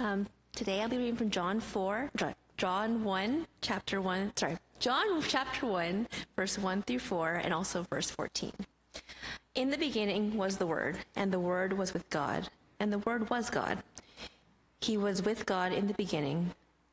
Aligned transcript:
Um, 0.00 0.28
today 0.54 0.80
I'll 0.80 0.88
be 0.88 0.96
reading 0.96 1.16
from 1.16 1.30
John 1.30 1.58
4, 1.58 2.12
John 2.56 3.02
1, 3.02 3.46
chapter 3.60 4.00
1, 4.00 4.32
sorry, 4.36 4.56
John 4.78 5.20
chapter 5.22 5.66
1, 5.66 6.06
verse 6.36 6.56
1 6.56 6.82
through 6.82 7.00
4, 7.00 7.40
and 7.42 7.52
also 7.52 7.84
verse 7.90 8.08
14. 8.08 8.52
In 9.56 9.70
the 9.70 9.76
beginning 9.76 10.36
was 10.36 10.56
the 10.56 10.68
Word, 10.68 10.98
and 11.16 11.32
the 11.32 11.40
Word 11.40 11.72
was 11.72 11.92
with 11.92 12.08
God, 12.10 12.48
and 12.78 12.92
the 12.92 13.00
Word 13.00 13.28
was 13.28 13.50
God. 13.50 13.82
He 14.80 14.96
was 14.96 15.24
with 15.24 15.46
God 15.46 15.72
in 15.72 15.88
the 15.88 15.94
beginning. 15.94 16.52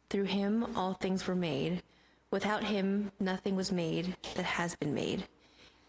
Through 0.10 0.24
him 0.24 0.76
all 0.76 0.96
things 0.96 1.28
were 1.28 1.36
made. 1.36 1.84
Without 2.32 2.64
him 2.64 3.12
nothing 3.20 3.56
was 3.56 3.72
made 3.72 4.16
that 4.34 4.46
has 4.46 4.76
been 4.76 4.96
made. 4.96 5.26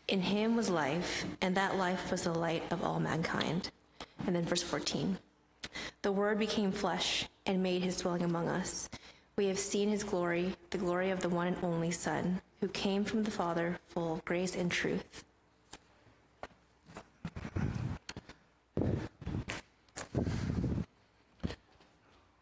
In 0.09 0.21
him 0.21 0.55
was 0.55 0.69
life, 0.69 1.25
and 1.41 1.57
that 1.57 1.79
life 1.79 2.11
was 2.11 2.25
the 2.25 2.35
light 2.35 2.71
of 2.71 2.85
all 2.85 3.01
mankind. 3.01 3.71
And 4.27 4.37
then 4.37 4.45
verse 4.45 4.63
14. 4.63 5.17
The 6.03 6.13
Word 6.13 6.39
became 6.39 6.73
flesh 6.73 7.29
and 7.47 7.63
made 7.63 7.83
his 7.83 7.99
dwelling 7.99 8.23
among 8.23 8.49
us. 8.49 8.89
We 9.37 9.47
have 9.49 9.59
seen 9.59 9.89
his 9.89 10.03
glory, 10.03 10.55
the 10.71 10.79
glory 10.79 11.11
of 11.11 11.21
the 11.21 11.29
one 11.29 11.49
and 11.49 11.57
only 11.63 11.91
Son, 11.91 12.41
who 12.61 12.69
came 12.69 13.05
from 13.05 13.23
the 13.23 13.31
Father, 13.31 13.79
full 13.89 14.15
of 14.15 14.25
grace 14.25 14.57
and 14.57 14.71
truth. 14.73 15.25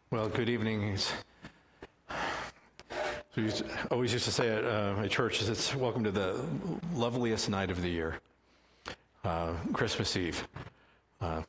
Well, 0.09 0.29
good 0.29 0.47
evening. 0.47 0.97
We 3.35 3.51
always 3.91 4.13
used 4.13 4.23
to 4.23 4.31
say 4.31 4.49
at 4.49 4.63
uh, 4.63 4.93
my 4.95 5.09
church, 5.09 5.41
it's 5.41 5.75
welcome 5.75 6.05
to 6.05 6.11
the 6.11 6.41
loveliest 6.93 7.49
night 7.49 7.69
of 7.69 7.81
the 7.81 7.89
year, 7.89 8.19
uh, 9.25 9.51
Christmas 9.73 10.15
Eve. 10.15 10.47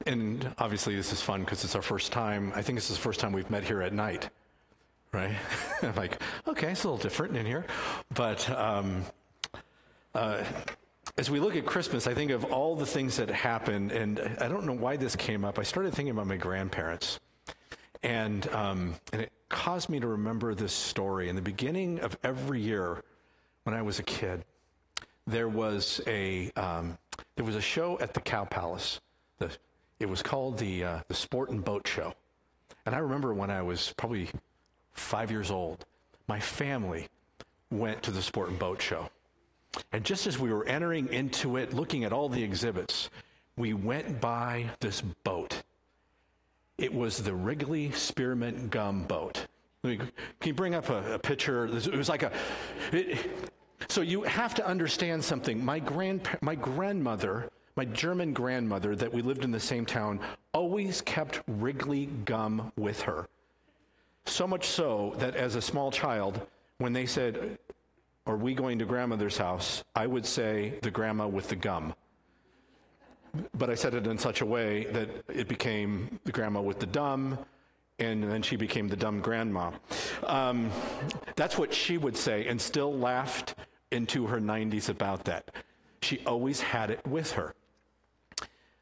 And 0.06 0.54
obviously, 0.58 0.94
this 0.94 1.12
is 1.12 1.20
fun 1.20 1.40
because 1.40 1.64
it's 1.64 1.74
our 1.74 1.82
first 1.82 2.12
time. 2.12 2.52
I 2.54 2.62
think 2.62 2.76
this 2.76 2.90
is 2.90 2.96
the 2.96 3.02
first 3.02 3.18
time 3.18 3.32
we've 3.32 3.50
met 3.50 3.64
here 3.64 3.82
at 3.82 3.92
night, 3.92 4.30
right? 5.12 5.34
I'm 5.82 5.94
like, 5.96 6.22
okay, 6.46 6.70
it's 6.70 6.84
a 6.84 6.88
little 6.88 7.02
different 7.02 7.36
in 7.36 7.44
here. 7.44 7.66
But 8.14 8.48
um, 8.50 9.04
uh, 10.14 10.44
as 11.18 11.28
we 11.28 11.40
look 11.40 11.56
at 11.56 11.66
Christmas, 11.66 12.06
I 12.06 12.14
think 12.14 12.30
of 12.30 12.44
all 12.44 12.76
the 12.76 12.86
things 12.86 13.16
that 13.16 13.28
happened, 13.30 13.90
and 13.90 14.20
I 14.40 14.48
don't 14.48 14.64
know 14.64 14.74
why 14.74 14.96
this 14.96 15.16
came 15.16 15.44
up. 15.44 15.58
I 15.58 15.64
started 15.64 15.92
thinking 15.92 16.10
about 16.10 16.28
my 16.28 16.36
grandparents. 16.36 17.18
And, 18.02 18.46
um, 18.50 18.94
and 19.12 19.22
it 19.22 19.32
caused 19.48 19.88
me 19.88 19.98
to 19.98 20.06
remember 20.06 20.54
this 20.54 20.72
story. 20.72 21.28
In 21.28 21.34
the 21.34 21.42
beginning 21.42 21.98
of 22.00 22.16
every 22.22 22.60
year, 22.60 23.02
when 23.64 23.74
I 23.74 23.82
was 23.82 23.98
a 23.98 24.04
kid, 24.04 24.44
there 25.26 25.48
was 25.48 26.00
a, 26.06 26.52
um, 26.52 26.96
there 27.34 27.44
was 27.44 27.56
a 27.56 27.60
show 27.60 27.98
at 27.98 28.14
the 28.14 28.20
Cow 28.20 28.44
Palace. 28.44 29.00
The, 29.38 29.50
it 29.98 30.08
was 30.08 30.22
called 30.22 30.58
the, 30.58 30.84
uh, 30.84 31.00
the 31.08 31.14
Sport 31.14 31.50
and 31.50 31.64
Boat 31.64 31.86
Show. 31.86 32.14
And 32.84 32.94
I 32.94 32.98
remember 32.98 33.34
when 33.34 33.50
I 33.50 33.62
was 33.62 33.92
probably 33.96 34.28
five 34.92 35.30
years 35.30 35.50
old, 35.50 35.84
my 36.28 36.40
family 36.40 37.08
went 37.70 38.02
to 38.04 38.10
the 38.10 38.22
Sport 38.22 38.50
and 38.50 38.58
Boat 38.58 38.80
Show. 38.80 39.10
And 39.92 40.04
just 40.04 40.26
as 40.26 40.38
we 40.38 40.52
were 40.52 40.64
entering 40.66 41.12
into 41.12 41.56
it, 41.56 41.74
looking 41.74 42.04
at 42.04 42.12
all 42.12 42.28
the 42.28 42.42
exhibits, 42.42 43.10
we 43.56 43.74
went 43.74 44.20
by 44.20 44.70
this 44.80 45.00
boat 45.00 45.62
it 46.78 46.92
was 46.92 47.18
the 47.18 47.34
Wrigley 47.34 47.90
Spearmint 47.92 48.70
Gum 48.70 49.04
Boat. 49.04 49.46
Can 49.82 50.10
you 50.44 50.54
bring 50.54 50.74
up 50.74 50.90
a, 50.90 51.14
a 51.14 51.18
picture? 51.18 51.66
It 51.66 51.96
was 51.96 52.08
like 52.08 52.22
a. 52.22 52.32
It, 52.92 53.50
so 53.88 54.00
you 54.00 54.22
have 54.24 54.54
to 54.56 54.66
understand 54.66 55.24
something. 55.24 55.64
My 55.64 55.78
grand, 55.78 56.28
my 56.42 56.54
grandmother, 56.54 57.50
my 57.76 57.84
German 57.84 58.32
grandmother, 58.32 58.96
that 58.96 59.12
we 59.12 59.22
lived 59.22 59.44
in 59.44 59.50
the 59.50 59.60
same 59.60 59.84
town, 59.84 60.18
always 60.52 61.02
kept 61.02 61.42
Wrigley 61.46 62.06
gum 62.24 62.72
with 62.76 63.02
her. 63.02 63.28
So 64.24 64.46
much 64.46 64.66
so 64.66 65.14
that 65.18 65.36
as 65.36 65.54
a 65.54 65.62
small 65.62 65.90
child, 65.90 66.40
when 66.78 66.92
they 66.92 67.06
said, 67.06 67.58
"Are 68.26 68.36
we 68.36 68.54
going 68.54 68.78
to 68.78 68.84
grandmother's 68.84 69.36
house?" 69.36 69.84
I 69.94 70.06
would 70.06 70.26
say, 70.26 70.78
"The 70.82 70.90
grandma 70.90 71.28
with 71.28 71.48
the 71.48 71.56
gum." 71.56 71.94
but 73.54 73.70
I 73.70 73.74
said 73.74 73.94
it 73.94 74.06
in 74.06 74.18
such 74.18 74.40
a 74.40 74.46
way 74.46 74.84
that 74.92 75.08
it 75.28 75.48
became 75.48 76.20
the 76.24 76.32
grandma 76.32 76.60
with 76.60 76.78
the 76.78 76.86
dumb, 76.86 77.38
and 77.98 78.22
then 78.22 78.42
she 78.42 78.56
became 78.56 78.88
the 78.88 78.96
dumb 78.96 79.20
grandma. 79.20 79.72
Um, 80.24 80.70
that's 81.34 81.58
what 81.58 81.72
she 81.72 81.98
would 81.98 82.16
say, 82.16 82.46
and 82.46 82.60
still 82.60 82.92
laughed 82.94 83.54
into 83.90 84.26
her 84.26 84.40
90s 84.40 84.88
about 84.88 85.24
that. 85.24 85.50
She 86.02 86.20
always 86.26 86.60
had 86.60 86.90
it 86.90 87.06
with 87.06 87.32
her. 87.32 87.54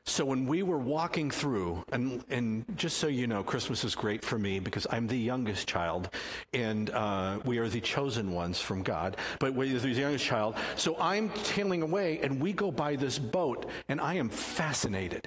So 0.07 0.25
when 0.27 0.47
we 0.47 0.63
were 0.63 0.79
walking 0.79 1.31
through, 1.31 1.83
and, 1.91 2.23
and 2.29 2.65
just 2.77 2.99
so 2.99 3.07
you 3.07 3.27
know, 3.27 3.43
Christmas 3.43 3.85
is 3.85 3.95
great 3.95 4.23
for 4.23 4.39
me 4.39 4.59
because 4.59 4.87
I'm 4.91 5.07
the 5.07 5.17
youngest 5.17 5.67
child, 5.67 6.11
and 6.53 6.91
uh, 6.91 7.39
we 7.47 7.57
are 7.57 7.71
the 7.71 7.81
chosen 7.81 8.33
ones 8.33 8.61
from 8.61 8.83
God. 8.83 9.17
But 9.41 9.55
we're 9.55 9.79
the 9.79 9.89
youngest 9.89 10.27
child, 10.27 10.57
so 10.77 10.95
I'm 11.01 11.31
tailing 11.31 11.81
away, 11.81 12.21
and 12.21 12.39
we 12.39 12.53
go 12.53 12.71
by 12.71 12.97
this 12.97 13.19
boat, 13.19 13.71
and 13.89 13.99
I 13.99 14.15
am 14.15 14.29
fascinated 14.29 15.27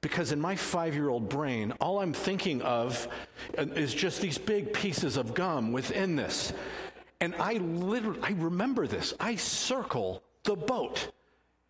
because 0.00 0.32
in 0.32 0.40
my 0.40 0.56
five-year-old 0.56 1.28
brain, 1.28 1.72
all 1.80 1.98
I'm 1.98 2.14
thinking 2.14 2.62
of 2.62 3.08
uh, 3.58 3.62
is 3.74 3.92
just 3.92 4.22
these 4.22 4.38
big 4.38 4.72
pieces 4.72 5.18
of 5.18 5.34
gum 5.34 5.70
within 5.70 6.16
this, 6.16 6.54
and 7.20 7.34
I 7.34 7.54
literally 7.54 8.20
I 8.22 8.30
remember 8.30 8.86
this. 8.86 9.12
I 9.20 9.36
circle 9.36 10.22
the 10.44 10.56
boat. 10.56 11.10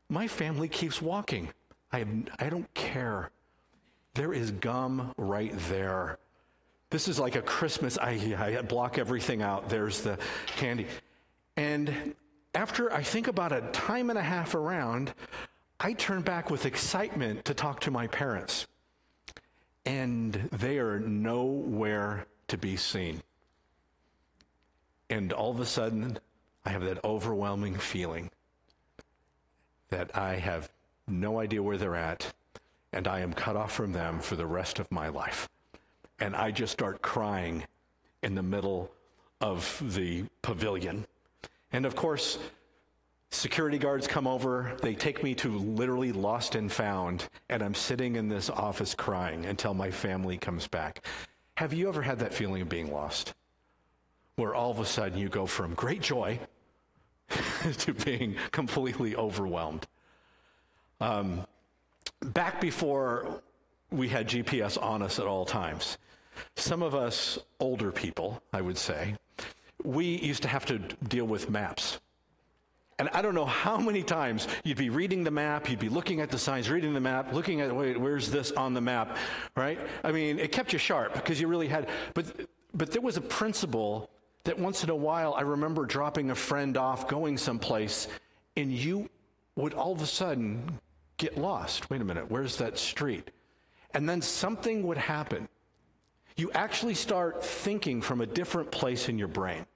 My 0.09 0.29
family 0.29 0.69
keeps 0.69 1.03
walking. 1.03 1.51
I, 1.93 2.05
I 2.39 2.49
don't 2.49 2.73
care. 2.75 3.31
There 4.15 4.33
is 4.33 4.51
gum 4.51 5.13
right 5.17 5.53
there. 5.69 6.19
This 6.91 7.09
is 7.09 7.19
like 7.19 7.37
a 7.37 7.43
Christmas. 7.43 7.99
I, 7.99 8.37
I 8.39 8.63
block 8.63 8.99
everything 8.99 9.43
out. 9.43 9.69
There's 9.69 10.01
the 10.01 10.19
candy. 10.47 10.87
And 11.57 12.15
after 12.55 12.93
I 12.93 13.03
think 13.03 13.29
about 13.29 13.53
a 13.53 13.61
time 13.73 14.11
and 14.11 14.19
a 14.19 14.23
half 14.23 14.55
around, 14.55 15.13
I 15.81 15.93
turn 15.93 16.23
back 16.23 16.51
with 16.51 16.67
excitement 16.67 17.45
to 17.45 17.55
talk 17.55 17.81
to 17.81 17.91
my 17.91 18.07
parents. 18.07 18.67
And 19.85 20.35
they 20.53 20.79
are 20.79 20.99
nowhere 20.99 22.27
to 22.49 22.59
be 22.59 22.77
seen. 22.77 23.23
And 25.11 25.33
all 25.33 25.51
of 25.51 25.61
a 25.61 25.67
sudden, 25.67 26.19
I 26.65 26.71
have 26.71 26.85
that 26.85 27.03
overwhelming 27.05 27.77
feeling 27.77 28.31
that 29.91 30.17
I 30.17 30.37
have 30.37 30.69
no 31.11 31.41
idea 31.41 31.63
where 31.63 31.77
they're 31.77 31.97
at, 31.97 32.33
and 32.93 33.07
I 33.07 33.21
am 33.21 33.33
cut 33.33 33.57
off 33.57 33.73
from 33.73 33.93
them 33.93 34.21
for 34.21 34.37
the 34.37 34.47
rest 34.47 34.79
of 34.79 34.91
my 34.91 35.09
life. 35.09 35.49
And 36.21 36.35
I 36.35 36.51
just 36.51 36.73
start 36.73 37.03
crying 37.03 37.65
in 38.23 38.35
the 38.35 38.43
middle 38.43 38.91
of 39.41 39.83
the 39.95 40.25
pavilion. 40.43 41.07
And 41.73 41.87
of 41.87 41.95
course, 41.95 42.39
security 43.31 43.79
guards 43.79 44.07
come 44.07 44.27
over. 44.27 44.77
They 44.83 44.95
take 44.95 45.23
me 45.23 45.35
to 45.37 45.59
literally 45.59 46.13
lost 46.13 46.55
and 46.55 46.71
found, 46.71 47.29
and 47.49 47.63
I'm 47.63 47.75
sitting 47.75 48.17
in 48.17 48.29
this 48.29 48.51
office 48.51 48.95
crying 48.95 49.47
until 49.47 49.75
my 49.75 49.91
family 49.91 50.39
comes 50.39 50.67
back. 50.67 51.05
Have 51.57 51.73
you 51.73 51.89
ever 51.89 52.03
had 52.03 52.19
that 52.21 52.33
feeling 52.35 52.63
of 52.63 52.69
being 52.69 52.93
lost? 52.93 53.35
Where 54.37 54.55
all 54.55 54.71
of 54.71 54.79
a 54.79 54.87
sudden 54.87 55.19
you 55.19 55.29
go 55.29 55.47
from 55.47 55.75
great 55.75 56.01
joy 56.01 56.39
to 57.79 57.93
being 57.93 58.37
completely 58.53 59.17
overwhelmed. 59.17 59.87
Um, 61.01 61.47
back 62.21 62.61
before 62.61 63.43
we 63.91 64.09
had 64.09 64.29
GPS 64.29 64.83
on 64.83 65.03
us 65.03 65.19
at 65.19 65.27
all 65.27 65.45
times, 65.45 65.99
some 66.57 66.83
of 66.83 66.95
us 66.95 67.39
older 67.61 67.93
people, 67.93 68.43
I 68.53 68.61
would 68.61 68.79
say, 68.79 69.15
we 69.85 70.07
used 70.07 70.43
to 70.43 70.49
have 70.49 70.67
to 70.67 70.79
deal 70.79 71.25
with 71.25 71.51
maps. 71.51 72.01
And 72.99 73.09
I 73.13 73.23
don't 73.23 73.35
know 73.35 73.47
how 73.47 73.79
many 73.79 74.03
times 74.03 74.49
you'd 74.65 74.77
be 74.77 74.91
reading 74.91 75.23
the 75.23 75.31
map, 75.31 75.71
you'd 75.71 75.79
be 75.79 75.89
looking 75.89 76.21
at 76.21 76.31
the 76.31 76.39
signs, 76.39 76.69
reading 76.69 76.95
the 76.95 77.01
map, 77.01 77.33
looking 77.33 77.61
at, 77.61 77.75
wait, 77.75 77.99
where's 77.99 78.29
this 78.29 78.51
on 78.53 78.75
the 78.75 78.81
map, 78.81 79.17
right? 79.57 79.79
I 80.03 80.11
mean, 80.11 80.41
it 80.41 80.51
kept 80.51 80.73
you 80.73 80.81
sharp 80.81 81.15
because 81.15 81.41
you 81.41 81.47
really 81.47 81.69
had, 81.69 81.89
but, 82.15 82.27
but 82.75 82.91
there 82.91 83.03
was 83.03 83.17
a 83.17 83.21
principle 83.21 84.11
that 84.43 84.59
once 84.59 84.83
in 84.83 84.91
a 84.91 84.97
while 84.97 85.35
I 85.35 85.43
remember 85.43 85.87
dropping 85.87 86.31
a 86.31 86.35
friend 86.35 86.77
off, 86.77 87.07
going 87.07 87.39
someplace, 87.39 88.09
and 88.57 88.73
you 88.73 89.09
would 89.55 89.75
all 89.75 89.93
of 89.93 90.03
a 90.03 90.07
sudden 90.07 90.81
get 91.19 91.37
lost. 91.37 91.91
Wait 91.91 92.01
a 92.01 92.05
minute, 92.05 92.31
where's 92.31 92.57
that 92.57 92.79
street? 92.79 93.31
And 93.93 94.09
then 94.09 94.23
something 94.23 94.87
would 94.87 94.99
happen. 94.99 95.49
You 96.37 96.51
actually 96.53 96.95
start 96.95 97.45
thinking 97.45 98.01
from 98.01 98.21
a 98.21 98.27
different 98.27 98.71
place 98.71 99.09
in 99.09 99.19
your 99.19 99.29
brain. 99.29 99.67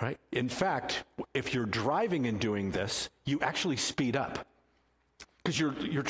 Right? 0.00 0.18
In 0.32 0.48
fact, 0.48 1.04
if 1.34 1.54
you're 1.54 1.66
driving 1.66 2.26
and 2.26 2.38
doing 2.38 2.70
this, 2.70 3.08
you 3.24 3.40
actually 3.40 3.76
speed 3.76 4.14
up. 4.14 4.46
Because 5.38 5.58
you're, 5.58 5.74
you're, 5.80 6.04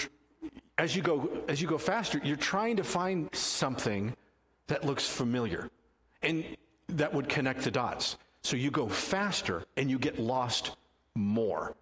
as 0.79 0.95
you 0.95 1.03
go 1.03 1.29
as 1.49 1.63
you 1.63 1.69
go 1.69 1.79
faster, 1.79 2.21
you're 2.23 2.37
trying 2.37 2.77
to 2.77 2.85
find 2.85 3.35
something 3.35 4.15
that 4.67 4.85
looks 4.85 5.07
familiar 5.09 5.71
and 6.23 6.45
that 6.89 7.13
would 7.15 7.29
connect 7.29 7.63
the 7.63 7.71
dots. 7.71 8.17
So 8.43 8.57
you 8.57 8.71
go 8.71 8.89
faster 8.89 9.65
and 9.77 9.91
you 9.91 9.99
get 9.99 10.19
lost 10.19 10.77
more. 11.15 11.75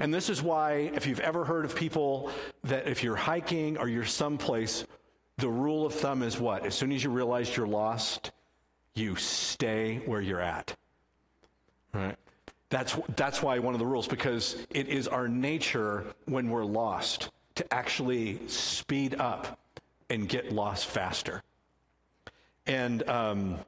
And 0.00 0.12
this 0.12 0.28
is 0.30 0.42
why, 0.42 0.90
if 0.94 1.06
you've 1.06 1.20
ever 1.20 1.44
heard 1.44 1.64
of 1.64 1.76
people 1.76 2.30
that 2.64 2.88
if 2.88 3.02
you're 3.02 3.16
hiking 3.16 3.76
or 3.78 3.88
you're 3.88 4.04
someplace, 4.04 4.84
the 5.38 5.48
rule 5.48 5.86
of 5.86 5.94
thumb 5.94 6.22
is 6.22 6.38
what? 6.38 6.64
As 6.64 6.74
soon 6.74 6.92
as 6.92 7.04
you 7.04 7.10
realize 7.10 7.56
you're 7.56 7.66
lost, 7.66 8.32
you 8.94 9.16
stay 9.16 10.00
where 10.06 10.20
you're 10.20 10.40
at. 10.40 10.74
Right? 11.92 12.16
That's, 12.70 12.96
that's 13.14 13.42
why 13.42 13.58
one 13.58 13.74
of 13.74 13.78
the 13.78 13.86
rules, 13.86 14.08
because 14.08 14.66
it 14.70 14.88
is 14.88 15.06
our 15.06 15.28
nature 15.28 16.04
when 16.24 16.50
we're 16.50 16.64
lost 16.64 17.30
to 17.56 17.72
actually 17.72 18.40
speed 18.48 19.16
up 19.20 19.60
and 20.10 20.28
get 20.28 20.52
lost 20.52 20.86
faster. 20.86 21.42
And, 22.66 23.08
um, 23.08 23.58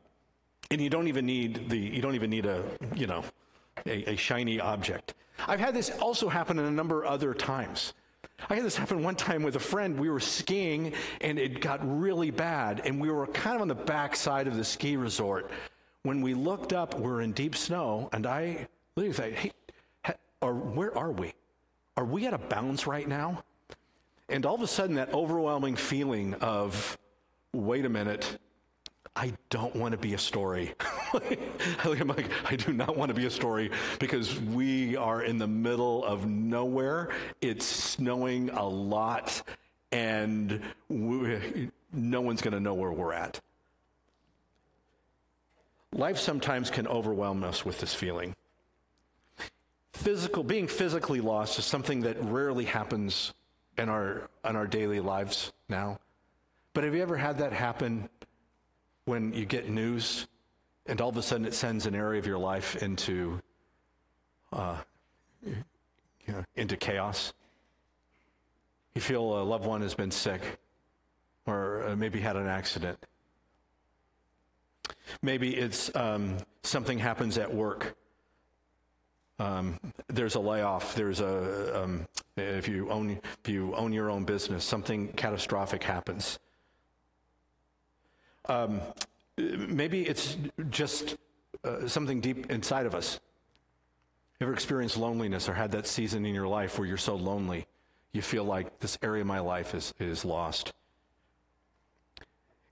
and 0.70 0.80
you 0.80 0.90
don't 0.90 1.08
even 1.08 1.26
need 1.26 1.68
the, 1.68 1.78
you 1.78 2.02
don't 2.02 2.14
even 2.14 2.30
need 2.30 2.46
a, 2.46 2.64
you 2.94 3.06
know, 3.06 3.24
a, 3.84 4.12
a 4.12 4.16
shiny 4.16 4.60
object. 4.60 5.14
I've 5.46 5.60
had 5.60 5.74
this 5.74 5.90
also 6.00 6.28
happen 6.28 6.58
in 6.58 6.64
a 6.64 6.70
number 6.70 7.02
of 7.02 7.10
other 7.10 7.34
times. 7.34 7.92
I 8.48 8.54
had 8.54 8.64
this 8.64 8.76
happen 8.76 9.02
one 9.02 9.16
time 9.16 9.42
with 9.42 9.56
a 9.56 9.60
friend. 9.60 9.98
We 9.98 10.10
were 10.10 10.20
skiing 10.20 10.92
and 11.20 11.38
it 11.38 11.60
got 11.60 11.80
really 11.82 12.30
bad, 12.30 12.82
and 12.84 13.00
we 13.00 13.10
were 13.10 13.26
kind 13.28 13.56
of 13.56 13.62
on 13.62 13.68
the 13.68 13.74
back 13.74 14.14
side 14.14 14.46
of 14.46 14.56
the 14.56 14.64
ski 14.64 14.96
resort. 14.96 15.50
When 16.02 16.20
we 16.20 16.34
looked 16.34 16.72
up, 16.72 16.98
we're 16.98 17.22
in 17.22 17.32
deep 17.32 17.56
snow, 17.56 18.08
and 18.12 18.26
I 18.26 18.68
literally 18.94 19.14
said, 19.14 19.32
Hey, 19.34 19.52
or 20.40 20.54
where 20.54 20.96
are 20.96 21.10
we? 21.10 21.32
Are 21.96 22.04
we 22.04 22.26
at 22.26 22.34
a 22.34 22.38
bounds 22.38 22.86
right 22.86 23.08
now? 23.08 23.42
And 24.28 24.44
all 24.44 24.54
of 24.54 24.62
a 24.62 24.66
sudden, 24.66 24.96
that 24.96 25.12
overwhelming 25.14 25.76
feeling 25.76 26.34
of, 26.34 26.98
wait 27.52 27.84
a 27.84 27.88
minute, 27.88 28.38
I 29.16 29.32
don't 29.48 29.74
want 29.74 29.92
to 29.92 29.98
be 29.98 30.12
a 30.12 30.18
story. 30.18 30.74
I'm 31.84 32.08
like, 32.08 32.28
I 32.44 32.54
do 32.54 32.74
not 32.74 32.98
want 32.98 33.08
to 33.08 33.14
be 33.14 33.24
a 33.24 33.30
story 33.30 33.70
because 33.98 34.38
we 34.38 34.94
are 34.94 35.22
in 35.22 35.38
the 35.38 35.46
middle 35.46 36.04
of 36.04 36.26
nowhere. 36.26 37.08
It's 37.40 37.64
snowing 37.64 38.50
a 38.50 38.68
lot, 38.68 39.42
and 39.90 40.60
we, 40.90 41.70
no 41.94 42.20
one's 42.20 42.42
going 42.42 42.52
to 42.52 42.60
know 42.60 42.74
where 42.74 42.92
we're 42.92 43.14
at. 43.14 43.40
Life 45.94 46.18
sometimes 46.18 46.68
can 46.68 46.86
overwhelm 46.86 47.42
us 47.42 47.64
with 47.64 47.80
this 47.80 47.94
feeling. 47.94 48.36
Physical, 49.94 50.44
being 50.44 50.68
physically 50.68 51.22
lost 51.22 51.58
is 51.58 51.64
something 51.64 52.00
that 52.02 52.22
rarely 52.22 52.66
happens 52.66 53.32
in 53.78 53.88
our, 53.88 54.28
in 54.44 54.56
our 54.56 54.66
daily 54.66 55.00
lives 55.00 55.54
now. 55.70 56.00
But 56.74 56.84
have 56.84 56.94
you 56.94 57.00
ever 57.00 57.16
had 57.16 57.38
that 57.38 57.54
happen 57.54 58.10
when 59.06 59.32
you 59.32 59.46
get 59.46 59.70
news 59.70 60.26
and 60.84 61.00
all 61.00 61.08
of 61.08 61.16
a 61.16 61.22
sudden 61.22 61.46
it 61.46 61.54
sends 61.54 61.86
an 61.86 61.94
area 61.94 62.18
of 62.18 62.26
your 62.26 62.38
life 62.38 62.82
into 62.82 63.40
uh, 64.52 64.76
you 65.44 65.54
know, 66.32 66.44
into 66.56 66.76
chaos. 66.76 67.32
You 68.94 69.00
feel 69.00 69.40
a 69.40 69.44
loved 69.44 69.66
one 69.66 69.82
has 69.82 69.94
been 69.94 70.10
sick, 70.10 70.58
or 71.46 71.86
uh, 71.88 71.96
maybe 71.96 72.20
had 72.20 72.36
an 72.36 72.46
accident. 72.46 72.98
Maybe 75.22 75.54
it's 75.56 75.94
um, 75.94 76.38
something 76.62 76.98
happens 76.98 77.38
at 77.38 77.52
work. 77.52 77.96
Um, 79.38 79.78
there's 80.08 80.34
a 80.34 80.40
layoff. 80.40 80.94
There's 80.94 81.20
a 81.20 81.82
um, 81.82 82.06
if 82.36 82.68
you 82.68 82.90
own 82.90 83.20
if 83.44 83.48
you 83.48 83.74
own 83.76 83.92
your 83.92 84.10
own 84.10 84.24
business, 84.24 84.64
something 84.64 85.12
catastrophic 85.12 85.82
happens. 85.82 86.38
Um, 88.48 88.80
maybe 89.36 90.02
it's 90.02 90.36
just 90.70 91.16
uh, 91.64 91.88
something 91.88 92.20
deep 92.20 92.50
inside 92.50 92.86
of 92.86 92.94
us. 92.94 93.20
Ever 94.40 94.52
experienced 94.52 94.96
loneliness 94.96 95.48
or 95.48 95.54
had 95.54 95.72
that 95.72 95.86
season 95.86 96.26
in 96.26 96.34
your 96.34 96.46
life 96.46 96.78
where 96.78 96.86
you're 96.86 96.96
so 96.96 97.16
lonely, 97.16 97.66
you 98.12 98.22
feel 98.22 98.44
like 98.44 98.78
this 98.80 98.98
area 99.02 99.22
of 99.22 99.26
my 99.26 99.40
life 99.40 99.74
is, 99.74 99.94
is 99.98 100.24
lost? 100.24 100.72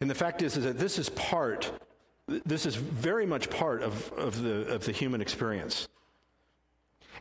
And 0.00 0.10
the 0.10 0.14
fact 0.14 0.42
is, 0.42 0.56
is 0.56 0.64
that 0.64 0.78
this 0.78 0.98
is 0.98 1.08
part, 1.10 1.72
this 2.26 2.66
is 2.66 2.76
very 2.76 3.24
much 3.24 3.48
part 3.48 3.82
of, 3.82 4.12
of, 4.12 4.42
the, 4.42 4.66
of 4.72 4.84
the 4.84 4.92
human 4.92 5.20
experience. 5.22 5.88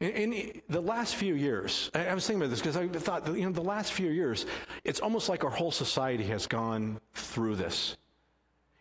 In, 0.01 0.33
in, 0.33 0.61
the 0.69 0.81
last 0.81 1.15
few 1.15 1.35
years, 1.35 1.89
I, 1.93 2.13
was 2.13 2.27
thinking 2.27 2.41
about 2.41 2.49
this 2.49 2.59
because 2.59 2.75
I 2.75 2.87
thought, 2.87 3.27
you 3.27 3.45
know, 3.45 3.51
the 3.51 3.61
last 3.61 3.93
few 3.93 4.09
years, 4.09 4.45
it's 4.83 4.99
almost 4.99 5.29
like 5.29 5.43
our 5.43 5.49
whole 5.49 5.71
society 5.71 6.25
has 6.25 6.47
gone 6.47 6.99
through 7.13 7.55
this 7.55 7.95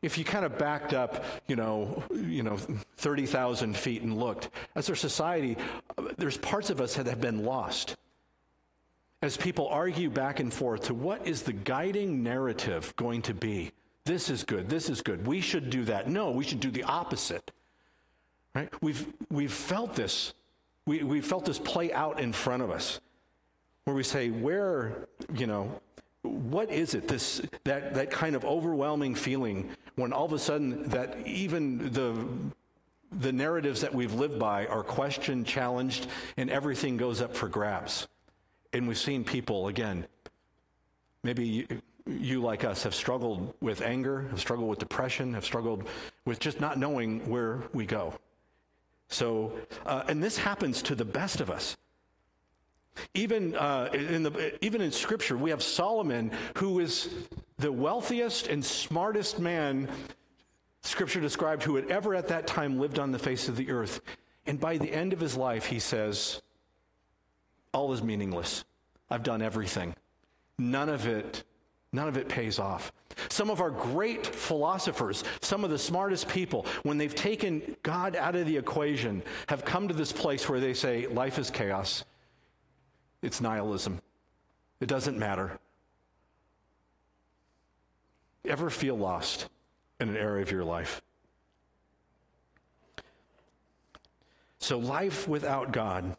if 0.03 0.19
you 0.19 0.25
kind 0.25 0.45
of 0.45 0.59
backed 0.59 0.93
up, 0.93 1.25
you 1.47 1.57
know, 1.57 2.03
you 2.13 2.43
know, 2.43 2.57
30,000 2.97 3.77
feet 3.77 4.03
and 4.03 4.19
looked, 4.19 4.51
as 4.75 4.91
our 4.91 4.97
society, 4.97 5.57
there's 6.19 6.37
parts 6.37 6.71
of 6.71 6.81
us 6.81 6.97
that 6.97 7.07
have 7.07 7.21
been 7.21 7.45
lost. 7.45 7.97
As 9.23 9.37
people 9.37 9.69
argue 9.69 10.11
back 10.11 10.41
and 10.41 10.53
forth 10.53 10.83
to 10.85 10.95
what 10.95 11.27
is 11.27 11.43
the 11.43 11.53
guiding 11.53 12.25
narrative 12.25 12.93
going 12.97 13.23
to 13.23 13.35
be? 13.35 13.71
This 14.05 14.29
is 14.29 14.43
good, 14.43 14.69
this 14.69 14.91
is 14.91 15.01
good, 15.01 15.25
we 15.25 15.41
should 15.41 15.71
do 15.71 15.85
that. 15.85 16.09
No, 16.09 16.33
we 16.33 16.43
should 16.43 16.59
do 16.59 16.73
the 16.73 16.83
opposite. 16.83 17.53
Right? 18.55 18.69
We've, 18.83 19.07
we've 19.31 19.53
felt 19.53 19.95
this. 19.95 20.35
We, 20.85 21.05
we 21.05 21.21
felt 21.21 21.45
this 21.45 21.61
play 21.61 21.93
out 21.93 22.21
in 22.21 22.33
front 22.33 22.65
of 22.65 22.71
us 22.71 23.01
where 23.85 23.95
we 23.95 24.03
say, 24.03 24.31
where, 24.31 25.07
you 25.35 25.47
know, 25.47 25.81
what 26.23 26.71
is 26.71 26.95
it 26.95 27.09
this 27.09 27.43
that 27.65 27.95
that 27.95 28.11
kind 28.11 28.37
of 28.37 28.45
overwhelming 28.45 29.15
feeling 29.15 29.71
when 29.97 30.13
all 30.13 30.25
of 30.25 30.33
a 30.33 30.39
sudden 30.39 30.89
that 30.89 31.27
even 31.27 31.93
the 31.93 32.27
the 33.11 33.33
narratives 33.33 33.81
that 33.81 33.95
we've 33.95 34.15
lived 34.15 34.39
by 34.39 34.67
are 34.67 34.83
questioned 34.83 35.47
challenged 35.47 36.07
and 36.37 36.49
everything 36.49 36.97
goes 36.97 37.21
up 37.21 37.37
for 37.37 37.49
grabs? 37.49 38.09
And 38.73 38.89
we've 38.89 38.99
seen 38.99 39.25
people 39.25 39.69
again 39.69 40.07
maybe 41.25 41.47
you, 41.47 41.67
you 42.07 42.41
like 42.41 42.65
us 42.65 42.85
have 42.85 42.95
struggled 42.95 43.53
with 43.61 43.83
anger 43.83 44.29
have 44.31 44.41
struggled 44.41 44.71
with 44.71 44.79
depression 44.79 45.35
have 45.35 45.45
struggled 45.45 45.89
with 46.25 46.39
just 46.39 46.61
not 46.61 46.79
knowing 46.79 47.29
where 47.29 47.63
we 47.73 47.85
go. 47.85 48.15
So 49.09 49.53
uh, 49.85 50.05
and 50.07 50.23
this 50.23 50.39
happens 50.39 50.83
to 50.83 50.95
the 50.95 51.05
best 51.05 51.41
of 51.41 51.51
us 51.51 51.77
even, 53.15 53.55
uh, 53.55 53.91
in 53.93 54.23
the, 54.23 54.65
even 54.65 54.81
in 54.81 54.93
Scripture, 54.93 55.37
we 55.37 55.51
have 55.51 55.63
Solomon, 55.63 56.31
who 56.57 56.81
is 56.81 57.09
the 57.59 57.73
wealthiest 57.73 58.49
and 58.49 58.65
smartest 58.65 59.39
man, 59.39 59.89
Scripture 60.83 61.21
described, 61.21 61.63
who 61.63 61.77
had 61.77 61.91
ever 61.91 62.15
at 62.15 62.29
that 62.29 62.47
time 62.47 62.79
lived 62.79 62.99
on 62.99 63.13
the 63.13 63.19
face 63.19 63.49
of 63.49 63.57
the 63.57 63.71
earth. 63.71 64.01
And 64.47 64.59
by 64.59 64.79
the 64.79 64.93
end 64.93 65.13
of 65.13 65.21
his 65.21 65.37
life, 65.37 65.67
he 65.67 65.79
says, 65.79 66.43
All 67.73 67.93
is 67.93 68.03
meaningless. 68.03 68.65
I've 69.11 69.23
done 69.23 69.43
everything. 69.43 69.95
None 70.59 70.89
of 70.89 71.07
it, 71.07 71.45
none 71.93 72.09
of 72.09 72.17
it 72.17 72.29
pays 72.29 72.59
off. 72.59 72.93
Some 73.29 73.51
of 73.51 73.61
our 73.61 73.71
great 73.71 74.27
philosophers, 74.27 75.23
some 75.41 75.65
of 75.65 75.71
the 75.71 75.79
smartest 75.79 76.29
people, 76.29 76.67
when 76.83 76.99
they've 76.99 77.15
taken 77.15 77.77
God 77.83 78.17
out 78.17 78.35
of 78.35 78.47
the 78.47 78.57
equation, 78.57 79.23
have 79.49 79.65
come 79.65 79.89
to 79.89 79.95
this 79.95 80.13
place 80.13 80.49
where 80.49 80.61
they 80.61 80.75
say, 80.75 81.07
Life 81.07 81.39
is 81.39 81.51
chaos. 81.51 82.05
It's 83.23 83.41
nihilism. 83.41 84.01
It 84.81 84.87
doesn't 84.87 85.19
matter. 85.19 85.59
Ever 88.45 88.69
feel 88.69 88.97
lost 88.97 89.49
in 90.01 90.09
an 90.09 90.17
area 90.17 90.43
of 90.43 90.51
your 90.51 90.65
life? 90.65 91.01
So, 94.59 94.79
life 94.79 95.27
without 95.29 95.73
God, 95.73 96.17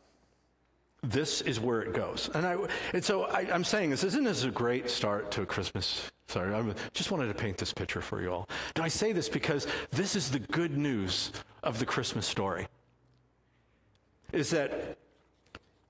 this 1.01 1.41
is 1.41 1.59
where 1.59 1.81
it 1.81 1.93
goes. 1.93 2.29
And, 2.33 2.45
I, 2.45 2.57
and 2.93 3.03
so 3.03 3.23
I, 3.23 3.41
am 3.53 3.63
saying 3.63 3.89
this, 3.89 4.03
isn't 4.03 4.23
this 4.23 4.45
a 4.45 4.51
great 4.51 4.89
start 4.89 5.31
to 5.31 5.41
a 5.41 5.45
Christmas? 5.45 6.11
Sorry, 6.27 6.53
I 6.53 6.73
just 6.93 7.11
wanted 7.11 7.27
to 7.27 7.33
paint 7.33 7.57
this 7.57 7.73
picture 7.73 8.01
for 8.01 8.21
you 8.21 8.31
all. 8.31 8.49
And 8.75 8.83
I 8.83 8.87
say 8.87 9.11
this 9.11 9.27
because 9.27 9.67
this 9.91 10.15
is 10.15 10.31
the 10.31 10.39
good 10.39 10.77
news 10.77 11.31
of 11.61 11.79
the 11.79 11.85
Christmas 11.85 12.25
story. 12.25 12.67
Is 14.31 14.49
that 14.51 14.97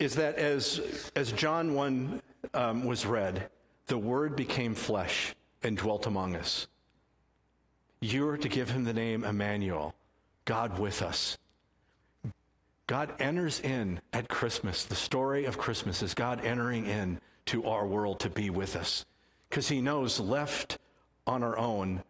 is 0.03 0.15
that 0.15 0.36
as, 0.36 1.12
as 1.15 1.31
John 1.31 1.74
1 1.74 2.22
um, 2.53 2.86
was 2.86 3.05
read, 3.05 3.50
the 3.88 3.98
Word 3.98 4.36
became 4.36 4.75
flesh 4.75 5.33
and 5.63 5.77
dwelt 5.77 6.05
among 6.05 6.36
us. 6.36 6.67
You're 8.01 8.38
to 8.38 8.50
give 8.50 8.69
him 8.69 8.83
the 8.83 8.93
name 8.93 9.24
Emmanuel, 9.24 9.95
God 10.45 10.77
with 10.77 11.01
us. 11.01 11.38
God 12.86 13.13
enters 13.19 13.62
in 13.62 14.01
at 14.12 14.27
Christmas. 14.27 14.83
The 14.83 14.95
story 14.95 15.45
of 15.45 15.57
Christmas 15.57 16.03
is 16.03 16.13
God 16.13 16.43
entering 16.43 16.86
in 16.86 17.22
to 17.45 17.65
our 17.65 17.88
world 17.88 18.19
to 18.22 18.29
be 18.29 18.50
with 18.50 18.75
us. 18.75 19.05
Because 19.50 19.69
he 19.69 19.79
knows 19.79 20.19
left 20.19 20.79
on 21.25 21.43
our 21.43 21.57
own, 21.57 22.03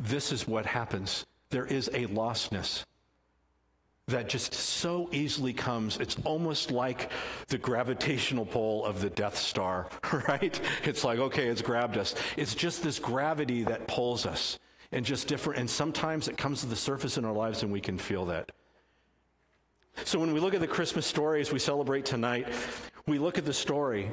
this 0.00 0.32
is 0.32 0.48
what 0.48 0.66
happens. 0.66 1.26
There 1.50 1.66
is 1.66 1.88
a 1.88 2.06
lostness 2.06 2.84
that 4.10 4.28
just 4.28 4.54
so 4.54 5.08
easily 5.12 5.52
comes. 5.52 5.96
It's 5.98 6.16
almost 6.24 6.70
like 6.70 7.10
the 7.48 7.58
gravitational 7.58 8.46
pull 8.46 8.84
of 8.84 9.00
the 9.00 9.10
Death 9.10 9.36
Star, 9.36 9.88
right? 10.28 10.60
It's 10.84 11.04
like, 11.04 11.18
okay, 11.18 11.48
it's 11.48 11.62
grabbed 11.62 11.96
us. 11.96 12.14
It's 12.36 12.54
just 12.54 12.82
this 12.82 12.98
gravity 12.98 13.64
that 13.64 13.88
pulls 13.88 14.26
us 14.26 14.58
and 14.92 15.04
just 15.04 15.28
different. 15.28 15.60
And 15.60 15.70
sometimes 15.70 16.28
it 16.28 16.36
comes 16.36 16.60
to 16.60 16.66
the 16.66 16.76
surface 16.76 17.16
in 17.18 17.24
our 17.24 17.32
lives 17.32 17.62
and 17.62 17.72
we 17.72 17.80
can 17.80 17.98
feel 17.98 18.26
that. 18.26 18.52
So 20.04 20.18
when 20.18 20.32
we 20.32 20.40
look 20.40 20.54
at 20.54 20.60
the 20.60 20.68
Christmas 20.68 21.06
story 21.06 21.40
as 21.40 21.52
we 21.52 21.58
celebrate 21.58 22.04
tonight, 22.04 22.48
we 23.06 23.18
look 23.18 23.38
at 23.38 23.44
the 23.44 23.52
story 23.52 24.10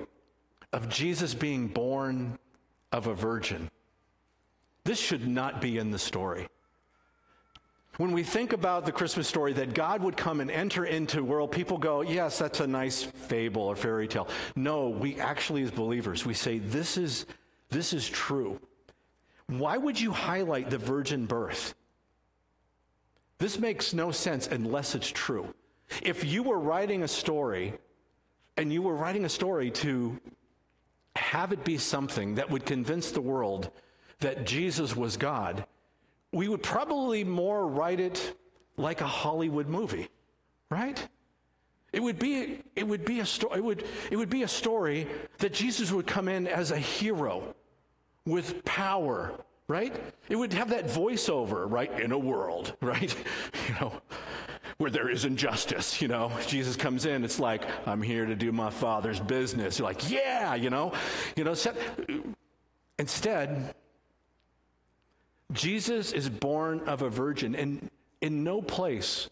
of 0.73 0.89
Jesus 0.89 1.33
being 1.33 1.67
born 1.67 2.37
of 2.91 3.07
a 3.07 3.13
virgin 3.13 3.69
This 4.83 4.99
should 4.99 5.27
not 5.27 5.59
be 5.61 5.77
in 5.77 5.91
the 5.91 5.99
story. 5.99 6.47
When 7.97 8.11
we 8.11 8.23
think 8.23 8.53
about 8.53 8.85
the 8.85 8.91
Christmas 8.91 9.27
story, 9.27 9.53
that 9.53 9.73
God 9.73 10.03
would 10.03 10.15
come 10.15 10.39
and 10.39 10.51
enter 10.51 10.85
into 10.85 11.23
world, 11.23 11.51
people 11.51 11.79
go, 11.79 12.01
yes, 12.01 12.37
that's 12.37 12.59
a 12.59 12.67
nice 12.67 13.03
fable 13.03 13.63
or 13.63 13.75
fairy 13.75 14.07
tale. 14.07 14.27
No, 14.55 14.89
we 14.89 15.19
actually, 15.19 15.63
as 15.63 15.71
believers, 15.71 16.25
we 16.25 16.35
say, 16.35 16.59
this 16.59 16.97
is, 16.97 17.25
this 17.69 17.93
is 17.93 18.07
true. 18.07 18.59
Why 19.47 19.77
would 19.77 19.99
you 19.99 20.11
highlight 20.11 20.69
the 20.69 20.77
virgin 20.77 21.25
birth? 21.25 21.73
This 23.39 23.59
makes 23.59 23.93
no 23.93 24.11
sense 24.11 24.47
unless 24.47 24.93
it's 24.93 25.09
true. 25.09 25.53
If 26.01 26.23
you 26.23 26.43
were 26.43 26.59
writing 26.59 27.03
a 27.03 27.07
story 27.07 27.73
and 28.57 28.71
you 28.71 28.81
were 28.81 28.95
writing 28.95 29.25
a 29.25 29.29
story 29.29 29.71
to 29.71 30.19
have 31.15 31.51
it 31.51 31.63
be 31.63 31.77
something 31.77 32.35
that 32.35 32.49
would 32.49 32.65
convince 32.65 33.11
the 33.11 33.21
world 33.21 33.71
that 34.19 34.45
Jesus 34.45 34.95
was 34.95 35.17
God, 35.17 35.65
we 36.31 36.47
would 36.47 36.63
probably 36.63 37.23
more 37.23 37.67
write 37.67 37.99
it 37.99 38.35
like 38.77 39.01
a 39.01 39.07
Hollywood 39.07 39.67
movie, 39.67 40.09
right? 40.69 41.07
It 41.93 42.01
would 42.01 42.19
be, 42.19 42.63
it 42.75 42.87
would 42.87 43.05
be 43.05 43.21
a 43.21 43.25
story, 43.25 43.57
it 43.57 43.63
would, 43.63 43.85
it 44.11 44.17
would 44.17 44.29
be 44.29 44.43
a 44.43 44.47
story 44.47 45.07
that 45.39 45.53
Jesus 45.53 45.91
would 45.91 46.05
come 46.05 46.27
in 46.27 46.47
as 46.47 46.71
a 46.71 46.77
hero 46.77 47.55
with 48.25 48.63
power, 48.65 49.33
right? 49.67 49.95
It 50.29 50.35
would 50.35 50.53
have 50.53 50.69
that 50.69 50.87
voiceover, 50.87 51.69
right? 51.69 51.91
In 51.99 52.11
a 52.11 52.17
world, 52.17 52.75
right? 52.81 53.15
you 53.67 53.75
know, 53.79 53.93
where 54.77 54.91
there 54.91 55.09
is 55.09 55.25
injustice, 55.25 56.01
you 56.01 56.07
know. 56.07 56.31
Jesus 56.45 56.75
comes 56.75 57.05
in, 57.05 57.23
it's 57.23 57.39
like, 57.39 57.63
I'm 57.87 58.01
here 58.01 58.25
to 58.25 58.35
do 58.35 58.51
my 58.51 58.69
father's 58.69 59.19
business. 59.19 59.79
You're 59.79 59.87
like, 59.87 60.09
yeah, 60.09 60.55
you 60.55 60.69
know. 60.69 60.93
You 61.35 61.45
know, 61.45 61.55
instead, 62.99 63.73
Jesus 65.57 66.13
is 66.13 66.29
born 66.29 66.81
of 66.81 67.01
a 67.01 67.09
virgin, 67.09 67.55
and 67.55 67.89
in 68.21 68.43
no 68.43 68.61
place, 68.61 69.29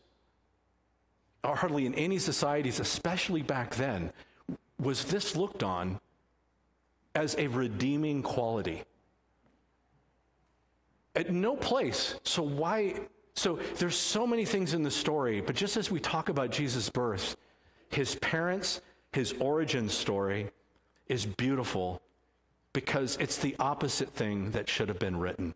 or 1.43 1.55
hardly 1.55 1.85
in 1.85 1.93
any 1.93 2.17
societies, 2.17 2.79
especially 2.79 3.43
back 3.43 3.75
then, 3.75 4.11
was 4.79 5.05
this 5.05 5.35
looked 5.35 5.61
on 5.61 5.99
as 7.13 7.35
a 7.37 7.47
redeeming 7.47 8.23
quality. 8.23 8.83
At 11.15 11.31
no 11.31 11.55
place. 11.55 12.15
So 12.23 12.43
why? 12.43 12.95
So 13.35 13.59
there's 13.77 13.95
so 13.95 14.25
many 14.25 14.45
things 14.45 14.73
in 14.73 14.81
the 14.81 14.91
story, 14.91 15.41
but 15.41 15.55
just 15.55 15.77
as 15.77 15.91
we 15.91 15.99
talk 15.99 16.29
about 16.29 16.51
Jesus' 16.51 16.89
birth, 16.89 17.37
his 17.89 18.15
parents, 18.15 18.81
his 19.13 19.33
origin 19.39 19.89
story 19.89 20.49
is 21.07 21.25
beautiful 21.25 22.01
because 22.73 23.15
it's 23.19 23.37
the 23.37 23.55
opposite 23.59 24.09
thing 24.09 24.51
that 24.51 24.67
should 24.67 24.89
have 24.89 24.99
been 24.99 25.17
written. 25.17 25.53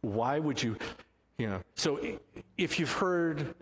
Why 0.00 0.38
would 0.38 0.62
you, 0.62 0.76
you 1.38 1.48
know? 1.48 1.60
So 1.74 2.00
if 2.56 2.78
you've 2.78 2.92
heard 2.92 3.54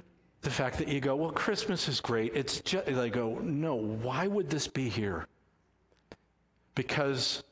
the 0.42 0.50
fact 0.50 0.78
that 0.78 0.88
you 0.88 1.00
go, 1.00 1.16
well, 1.16 1.32
Christmas 1.32 1.88
is 1.88 2.00
great, 2.00 2.32
it's 2.34 2.60
just, 2.60 2.86
they 2.86 3.10
go, 3.10 3.38
no, 3.40 3.74
why 3.74 4.26
would 4.26 4.50
this 4.50 4.68
be 4.68 4.88
here? 4.88 5.26
Because 6.74 7.42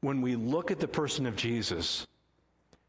when 0.00 0.22
we 0.22 0.36
look 0.36 0.70
at 0.70 0.80
the 0.80 0.88
person 0.88 1.26
of 1.26 1.36
Jesus, 1.36 2.06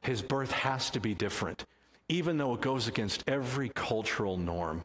his 0.01 0.21
birth 0.21 0.51
has 0.51 0.89
to 0.91 0.99
be 0.99 1.13
different, 1.13 1.65
even 2.09 2.37
though 2.37 2.53
it 2.53 2.61
goes 2.61 2.87
against 2.87 3.23
every 3.27 3.69
cultural 3.69 4.37
norm. 4.37 4.83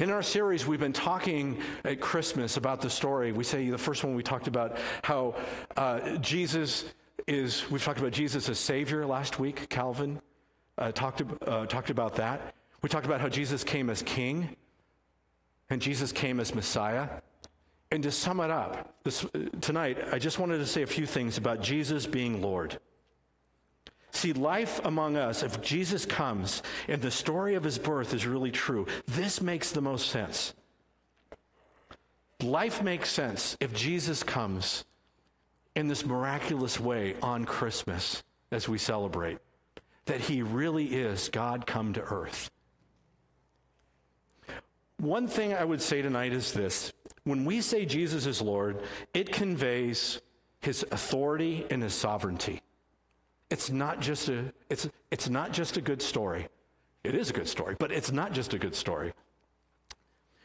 In 0.00 0.10
our 0.10 0.22
series, 0.22 0.66
we've 0.66 0.78
been 0.78 0.92
talking 0.92 1.60
at 1.84 2.00
Christmas 2.00 2.58
about 2.58 2.82
the 2.82 2.90
story. 2.90 3.32
We 3.32 3.42
say 3.42 3.70
the 3.70 3.78
first 3.78 4.04
one 4.04 4.14
we 4.14 4.22
talked 4.22 4.46
about 4.46 4.76
how 5.02 5.34
uh, 5.76 6.16
Jesus 6.18 6.84
is, 7.28 7.70
we've 7.70 7.84
talked 7.84 8.00
about 8.00 8.12
Jesus 8.12 8.48
as 8.48 8.58
Savior 8.58 9.06
last 9.06 9.38
week. 9.38 9.68
Calvin 9.68 10.20
uh, 10.78 10.92
talked, 10.92 11.22
uh, 11.46 11.66
talked 11.66 11.90
about 11.90 12.16
that. 12.16 12.54
We 12.80 12.88
talked 12.88 13.06
about 13.06 13.20
how 13.20 13.28
Jesus 13.28 13.62
came 13.62 13.90
as 13.90 14.02
King 14.02 14.56
and 15.70 15.82
Jesus 15.82 16.10
came 16.10 16.40
as 16.40 16.54
Messiah. 16.54 17.08
And 17.90 18.02
to 18.02 18.10
sum 18.10 18.40
it 18.40 18.50
up, 18.50 18.94
this, 19.04 19.24
uh, 19.24 19.28
tonight, 19.60 19.98
I 20.10 20.18
just 20.18 20.38
wanted 20.38 20.58
to 20.58 20.66
say 20.66 20.82
a 20.82 20.86
few 20.86 21.06
things 21.06 21.36
about 21.36 21.62
Jesus 21.62 22.06
being 22.06 22.40
Lord. 22.40 22.78
See, 24.10 24.32
life 24.32 24.80
among 24.84 25.16
us, 25.16 25.42
if 25.42 25.60
Jesus 25.60 26.06
comes 26.06 26.62
and 26.88 27.02
the 27.02 27.10
story 27.10 27.54
of 27.54 27.64
his 27.64 27.78
birth 27.78 28.14
is 28.14 28.26
really 28.26 28.50
true, 28.50 28.86
this 29.06 29.42
makes 29.42 29.70
the 29.70 29.82
most 29.82 30.08
sense. 30.08 30.54
Life 32.42 32.82
makes 32.82 33.10
sense 33.10 33.56
if 33.60 33.74
Jesus 33.74 34.22
comes 34.22 34.84
in 35.78 35.86
this 35.86 36.04
miraculous 36.04 36.80
way 36.80 37.14
on 37.22 37.44
Christmas 37.44 38.24
as 38.50 38.68
we 38.68 38.76
celebrate 38.78 39.38
that 40.06 40.20
he 40.20 40.42
really 40.42 40.86
is 40.86 41.28
God 41.28 41.68
come 41.68 41.92
to 41.92 42.00
earth. 42.00 42.50
One 44.96 45.28
thing 45.28 45.54
I 45.54 45.64
would 45.64 45.80
say 45.80 46.02
tonight 46.02 46.32
is 46.32 46.52
this 46.52 46.92
when 47.22 47.44
we 47.44 47.60
say 47.60 47.86
Jesus 47.86 48.26
is 48.26 48.42
Lord, 48.42 48.82
it 49.14 49.30
conveys 49.30 50.20
his 50.62 50.84
authority 50.90 51.64
and 51.70 51.80
his 51.80 51.94
sovereignty. 51.94 52.60
It's 53.48 53.70
not 53.70 54.00
just 54.00 54.28
a, 54.28 54.52
it's, 54.68 54.88
it's 55.12 55.28
not 55.28 55.52
just 55.52 55.76
a 55.76 55.80
good 55.80 56.02
story. 56.02 56.48
It 57.04 57.14
is 57.14 57.30
a 57.30 57.32
good 57.32 57.48
story, 57.48 57.76
but 57.78 57.92
it's 57.92 58.10
not 58.10 58.32
just 58.32 58.52
a 58.52 58.58
good 58.58 58.74
story. 58.74 59.12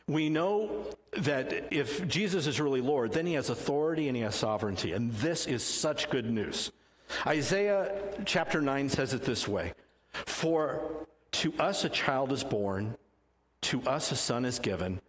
We 0.08 0.30
know 0.30 0.86
that 1.14 1.74
if 1.74 2.08
Jesus 2.08 2.48
is 2.48 2.60
really 2.60 2.82
Lord, 2.82 3.14
then 3.14 3.26
he 3.26 3.34
has 3.34 3.50
authority 3.50 4.08
and 4.08 4.18
he 4.18 4.24
has 4.24 4.36
sovereignty. 4.36 4.92
And 4.92 5.14
this 5.14 5.48
is 5.48 5.64
such 5.64 6.10
good 6.10 6.30
news. 6.30 6.72
Isaiah 7.26 7.92
chapter 8.26 8.62
9 8.62 8.90
says 8.90 9.14
it 9.14 9.24
this 9.24 9.48
way 9.48 9.74
For 10.12 11.06
to 11.34 11.54
us 11.60 11.86
a 11.86 11.90
child 11.90 12.32
is 12.32 12.44
born, 12.44 12.96
to 13.62 13.82
us 13.84 14.12
a 14.12 14.16
son 14.16 14.46
is 14.46 14.60
given, 14.60 15.00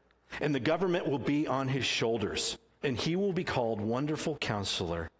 and 0.40 0.54
the 0.54 0.60
government 0.60 1.08
will 1.08 1.18
be 1.18 1.46
on 1.46 1.68
his 1.68 1.84
shoulders, 1.84 2.58
and 2.82 2.96
he 2.96 3.16
will 3.16 3.32
be 3.32 3.44
called 3.44 3.80
Wonderful 3.80 4.36
Counselor, 4.36 5.10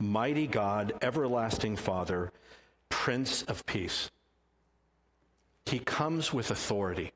Mighty 0.00 0.46
God, 0.46 0.94
Everlasting 1.02 1.76
Father, 1.76 2.32
Prince 2.88 3.42
of 3.42 3.64
Peace. 3.66 4.10
He 5.66 5.78
comes 5.78 6.32
with 6.32 6.50
authority 6.50 7.12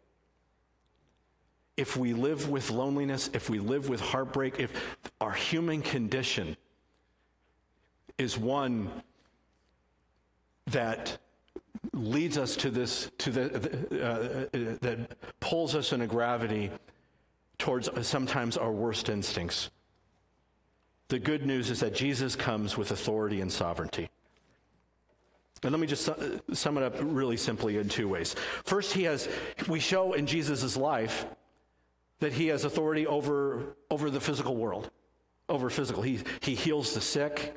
if 1.82 1.96
we 1.96 2.14
live 2.14 2.48
with 2.48 2.70
loneliness, 2.70 3.28
if 3.34 3.50
we 3.50 3.58
live 3.58 3.88
with 3.88 4.00
heartbreak, 4.00 4.60
if 4.60 4.70
our 5.20 5.32
human 5.32 5.82
condition 5.82 6.56
is 8.18 8.38
one 8.38 8.88
that 10.68 11.18
leads 11.92 12.38
us 12.38 12.54
to 12.54 12.70
this, 12.70 13.10
to 13.18 13.32
the, 13.32 13.44
uh, 13.90 14.56
uh, 14.56 14.76
that 14.80 15.16
pulls 15.40 15.74
us 15.74 15.92
in 15.92 16.02
a 16.02 16.06
gravity 16.06 16.70
towards 17.58 17.88
uh, 17.88 18.00
sometimes 18.00 18.56
our 18.56 18.70
worst 18.70 19.08
instincts. 19.08 19.70
The 21.08 21.18
good 21.18 21.44
news 21.44 21.68
is 21.68 21.80
that 21.80 21.96
Jesus 21.96 22.36
comes 22.36 22.78
with 22.78 22.92
authority 22.92 23.40
and 23.40 23.50
sovereignty. 23.50 24.08
And 25.64 25.72
let 25.72 25.80
me 25.80 25.88
just 25.88 26.08
uh, 26.08 26.14
sum 26.52 26.78
it 26.78 26.84
up 26.84 26.94
really 27.00 27.36
simply 27.36 27.78
in 27.78 27.88
two 27.88 28.06
ways. 28.06 28.36
First, 28.62 28.92
he 28.92 29.02
has, 29.02 29.28
we 29.66 29.80
show 29.80 30.12
in 30.12 30.26
Jesus' 30.26 30.76
life 30.76 31.26
that 32.22 32.32
he 32.32 32.46
has 32.46 32.64
authority 32.64 33.04
over, 33.04 33.74
over 33.90 34.08
the 34.08 34.20
physical 34.20 34.54
world, 34.54 34.88
over 35.48 35.68
physical. 35.68 36.04
He, 36.04 36.20
he 36.40 36.54
heals 36.54 36.94
the 36.94 37.00
sick. 37.00 37.52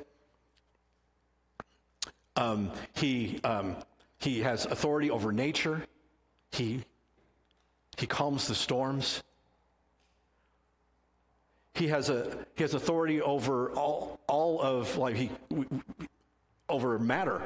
Um, 2.35 2.71
he, 2.95 3.39
um, 3.43 3.75
he 4.17 4.41
has 4.41 4.65
authority 4.65 5.11
over 5.11 5.31
nature. 5.31 5.85
He, 6.51 6.83
he 7.95 8.07
calms 8.07 8.47
the 8.47 8.55
storms. 8.55 9.21
He 11.75 11.87
has, 11.89 12.09
a, 12.09 12.35
he 12.55 12.63
has 12.63 12.73
authority 12.73 13.21
over 13.21 13.69
all, 13.73 14.19
all 14.27 14.59
of, 14.59 14.97
like, 14.97 15.15
he, 15.15 15.29
over 16.67 16.97
matter 16.97 17.43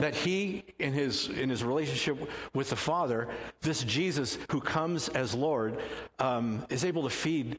that 0.00 0.14
he 0.14 0.64
in 0.78 0.92
his 0.92 1.28
in 1.28 1.48
his 1.48 1.62
relationship 1.62 2.18
with 2.54 2.70
the 2.70 2.76
father 2.76 3.28
this 3.60 3.84
jesus 3.84 4.38
who 4.50 4.60
comes 4.60 5.08
as 5.10 5.34
lord 5.34 5.80
um, 6.18 6.66
is 6.68 6.84
able 6.84 7.04
to 7.04 7.10
feed 7.10 7.58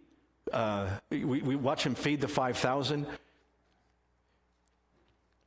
uh, 0.52 0.90
we, 1.10 1.24
we 1.24 1.56
watch 1.56 1.86
him 1.86 1.96
feed 1.96 2.20
the 2.20 2.28
5000 2.28 3.06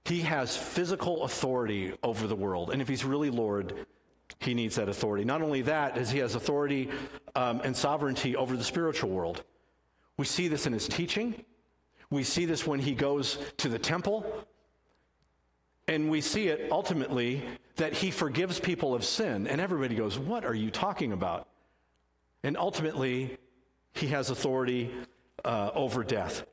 he 0.07 0.21
has 0.21 0.57
physical 0.57 1.25
authority 1.25 1.93
over 2.03 2.27
the 2.27 2.37
world 2.37 2.71
and 2.71 2.81
if 2.81 2.89
he's 2.89 3.05
really 3.05 3.31
lord 3.31 3.87
he 4.41 4.55
needs 4.55 4.77
that 4.77 4.89
authority. 4.89 5.25
Not 5.25 5.43
only 5.43 5.63
that 5.63 5.97
as 5.97 6.11
he 6.11 6.19
has 6.19 6.35
authority 6.35 6.91
um, 7.35 7.61
and 7.65 7.77
sovereignty 7.77 8.37
over 8.37 8.57
the 8.57 8.65
spiritual 8.65 9.11
world. 9.11 9.45
We 10.17 10.25
see 10.25 10.49
this 10.49 10.67
in 10.67 10.73
his 10.73 10.87
teaching. 10.87 11.45
We 12.11 12.23
see 12.23 12.45
this 12.45 12.67
when 12.67 12.81
he 12.81 12.95
goes 12.95 13.39
to 13.59 13.69
the 13.69 13.79
temple 13.79 14.47
and 15.89 16.11
we 16.11 16.21
see 16.21 16.49
it 16.49 16.71
ultimately 16.71 17.43
that 17.77 17.93
he 17.93 18.11
forgives 18.11 18.59
people 18.61 18.95
of 18.95 19.05
sin. 19.05 19.47
And 19.47 19.61
everybody 19.61 19.95
goes, 19.95 20.19
What 20.19 20.45
are 20.45 20.55
you 20.55 20.71
talking 20.71 21.13
about? 21.13 21.49
And 22.43 22.57
ultimately, 22.57 23.39
he 23.95 24.09
has 24.09 24.31
authority 24.31 24.91
uh, 25.45 25.71
over 25.75 26.03
death. 26.05 26.45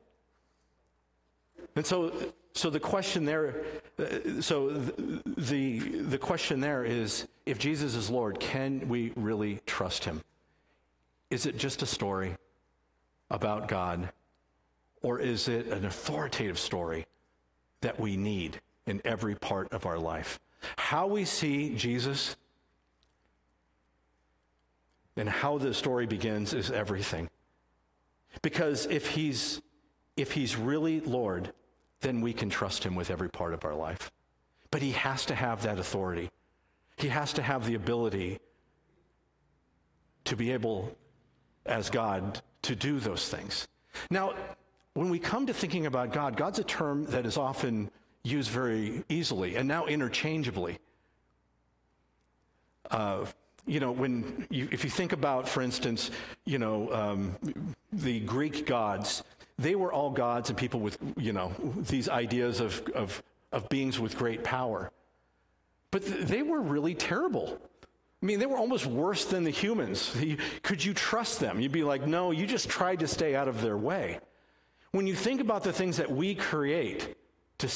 And 1.76 1.86
so 1.86 2.12
so 2.54 2.70
the 2.70 2.80
question 2.80 3.24
there, 3.24 3.64
uh, 3.98 4.40
so 4.40 4.70
the, 4.70 5.22
the, 5.36 5.78
the 5.78 6.18
question 6.18 6.60
there 6.60 6.84
is 6.84 7.26
if 7.46 7.58
Jesus 7.58 7.94
is 7.94 8.10
Lord, 8.10 8.38
can 8.40 8.88
we 8.88 9.12
really 9.16 9.60
trust 9.66 10.04
him? 10.04 10.20
Is 11.30 11.46
it 11.46 11.56
just 11.56 11.82
a 11.82 11.86
story 11.86 12.36
about 13.30 13.68
God, 13.68 14.10
or 15.00 15.18
is 15.18 15.48
it 15.48 15.66
an 15.68 15.86
authoritative 15.86 16.58
story 16.58 17.06
that 17.80 17.98
we 17.98 18.16
need 18.18 18.60
in 18.86 19.00
every 19.04 19.34
part 19.34 19.72
of 19.72 19.86
our 19.86 19.98
life? 19.98 20.40
How 20.76 21.06
we 21.06 21.24
see 21.24 21.74
Jesus 21.74 22.36
and 25.16 25.28
how 25.28 25.58
the 25.58 25.74
story 25.74 26.06
begins 26.06 26.54
is 26.54 26.70
everything. 26.70 27.28
Because 28.40 28.86
if 28.86 29.08
he's 29.08 29.60
if 30.16 30.32
he's 30.32 30.56
really 30.56 31.00
Lord, 31.00 31.52
then 32.00 32.20
we 32.20 32.32
can 32.32 32.50
trust 32.50 32.84
him 32.84 32.94
with 32.94 33.10
every 33.10 33.30
part 33.30 33.54
of 33.54 33.64
our 33.64 33.74
life. 33.74 34.10
But 34.70 34.82
he 34.82 34.92
has 34.92 35.24
to 35.26 35.34
have 35.34 35.62
that 35.62 35.78
authority. 35.78 36.30
He 36.96 37.08
has 37.08 37.32
to 37.34 37.42
have 37.42 37.66
the 37.66 37.74
ability 37.74 38.38
to 40.24 40.36
be 40.36 40.52
able, 40.52 40.96
as 41.64 41.88
God, 41.90 42.42
to 42.62 42.76
do 42.76 43.00
those 43.00 43.28
things. 43.28 43.66
Now, 44.10 44.34
when 44.94 45.08
we 45.08 45.18
come 45.18 45.46
to 45.46 45.54
thinking 45.54 45.86
about 45.86 46.12
God, 46.12 46.36
God's 46.36 46.58
a 46.58 46.64
term 46.64 47.06
that 47.06 47.24
is 47.24 47.36
often 47.36 47.90
used 48.24 48.50
very 48.50 49.04
easily 49.08 49.56
and 49.56 49.66
now 49.66 49.86
interchangeably. 49.86 50.78
Uh, 52.90 53.26
you 53.66 53.80
know, 53.80 53.92
when 53.92 54.46
you, 54.50 54.68
if 54.72 54.84
you 54.84 54.90
think 54.90 55.12
about, 55.12 55.48
for 55.48 55.62
instance, 55.62 56.10
you 56.44 56.58
know, 56.58 56.92
um, 56.92 57.36
the 57.92 58.20
Greek 58.20 58.66
gods, 58.66 59.22
they 59.58 59.74
were 59.74 59.92
all 59.92 60.10
gods 60.10 60.50
and 60.50 60.58
people 60.58 60.80
with, 60.80 60.98
you 61.16 61.32
know, 61.32 61.52
these 61.76 62.08
ideas 62.08 62.60
of, 62.60 62.82
of, 62.94 63.22
of 63.52 63.68
beings 63.68 64.00
with 64.00 64.16
great 64.16 64.42
power. 64.42 64.90
But 65.90 66.04
th- 66.04 66.26
they 66.26 66.42
were 66.42 66.60
really 66.60 66.94
terrible. 66.94 67.58
I 68.22 68.26
mean, 68.26 68.38
they 68.38 68.46
were 68.46 68.56
almost 68.56 68.86
worse 68.86 69.24
than 69.24 69.44
the 69.44 69.50
humans. 69.50 70.16
Could 70.62 70.84
you 70.84 70.94
trust 70.94 71.38
them? 71.38 71.60
You'd 71.60 71.72
be 71.72 71.84
like, 71.84 72.06
no, 72.06 72.30
you 72.30 72.46
just 72.46 72.68
tried 72.68 73.00
to 73.00 73.08
stay 73.08 73.34
out 73.36 73.48
of 73.48 73.62
their 73.62 73.76
way. 73.76 74.18
When 74.90 75.06
you 75.06 75.14
think 75.14 75.40
about 75.40 75.62
the 75.62 75.72
things 75.72 75.96
that 75.96 76.10
we 76.10 76.34
create 76.34 77.16
to, 77.58 77.68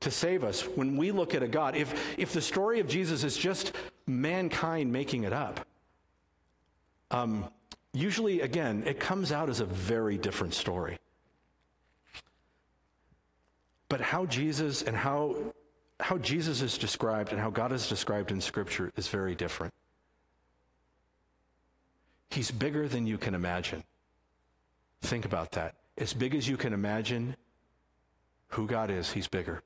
to 0.00 0.10
save 0.10 0.44
us, 0.44 0.62
when 0.62 0.96
we 0.96 1.12
look 1.12 1.34
at 1.34 1.42
a 1.42 1.48
God, 1.48 1.76
if, 1.76 2.18
if 2.18 2.32
the 2.32 2.40
story 2.40 2.80
of 2.80 2.88
Jesus 2.88 3.22
is 3.22 3.36
just 3.36 3.72
mankind 4.06 4.92
making 4.92 5.24
it 5.24 5.32
up, 5.32 5.66
um, 7.10 7.44
usually, 7.92 8.40
again, 8.40 8.82
it 8.86 8.98
comes 8.98 9.30
out 9.30 9.50
as 9.50 9.60
a 9.60 9.64
very 9.64 10.16
different 10.16 10.54
story. 10.54 10.98
But 13.88 14.00
how 14.00 14.24
Jesus 14.24 14.82
and 14.82 14.96
how, 14.96 15.36
how 15.98 16.16
Jesus 16.18 16.62
is 16.62 16.78
described 16.78 17.32
and 17.32 17.40
how 17.40 17.50
God 17.50 17.72
is 17.72 17.88
described 17.88 18.30
in 18.30 18.40
Scripture 18.40 18.92
is 18.96 19.08
very 19.08 19.34
different. 19.34 19.74
He's 22.30 22.50
bigger 22.50 22.88
than 22.88 23.06
you 23.06 23.18
can 23.18 23.34
imagine. 23.34 23.82
Think 25.02 25.24
about 25.24 25.52
that. 25.52 25.74
As 25.98 26.14
big 26.14 26.34
as 26.34 26.48
you 26.48 26.56
can 26.56 26.72
imagine 26.72 27.34
who 28.48 28.66
God 28.66 28.90
is, 28.90 29.10
He's 29.10 29.26
bigger. 29.26 29.62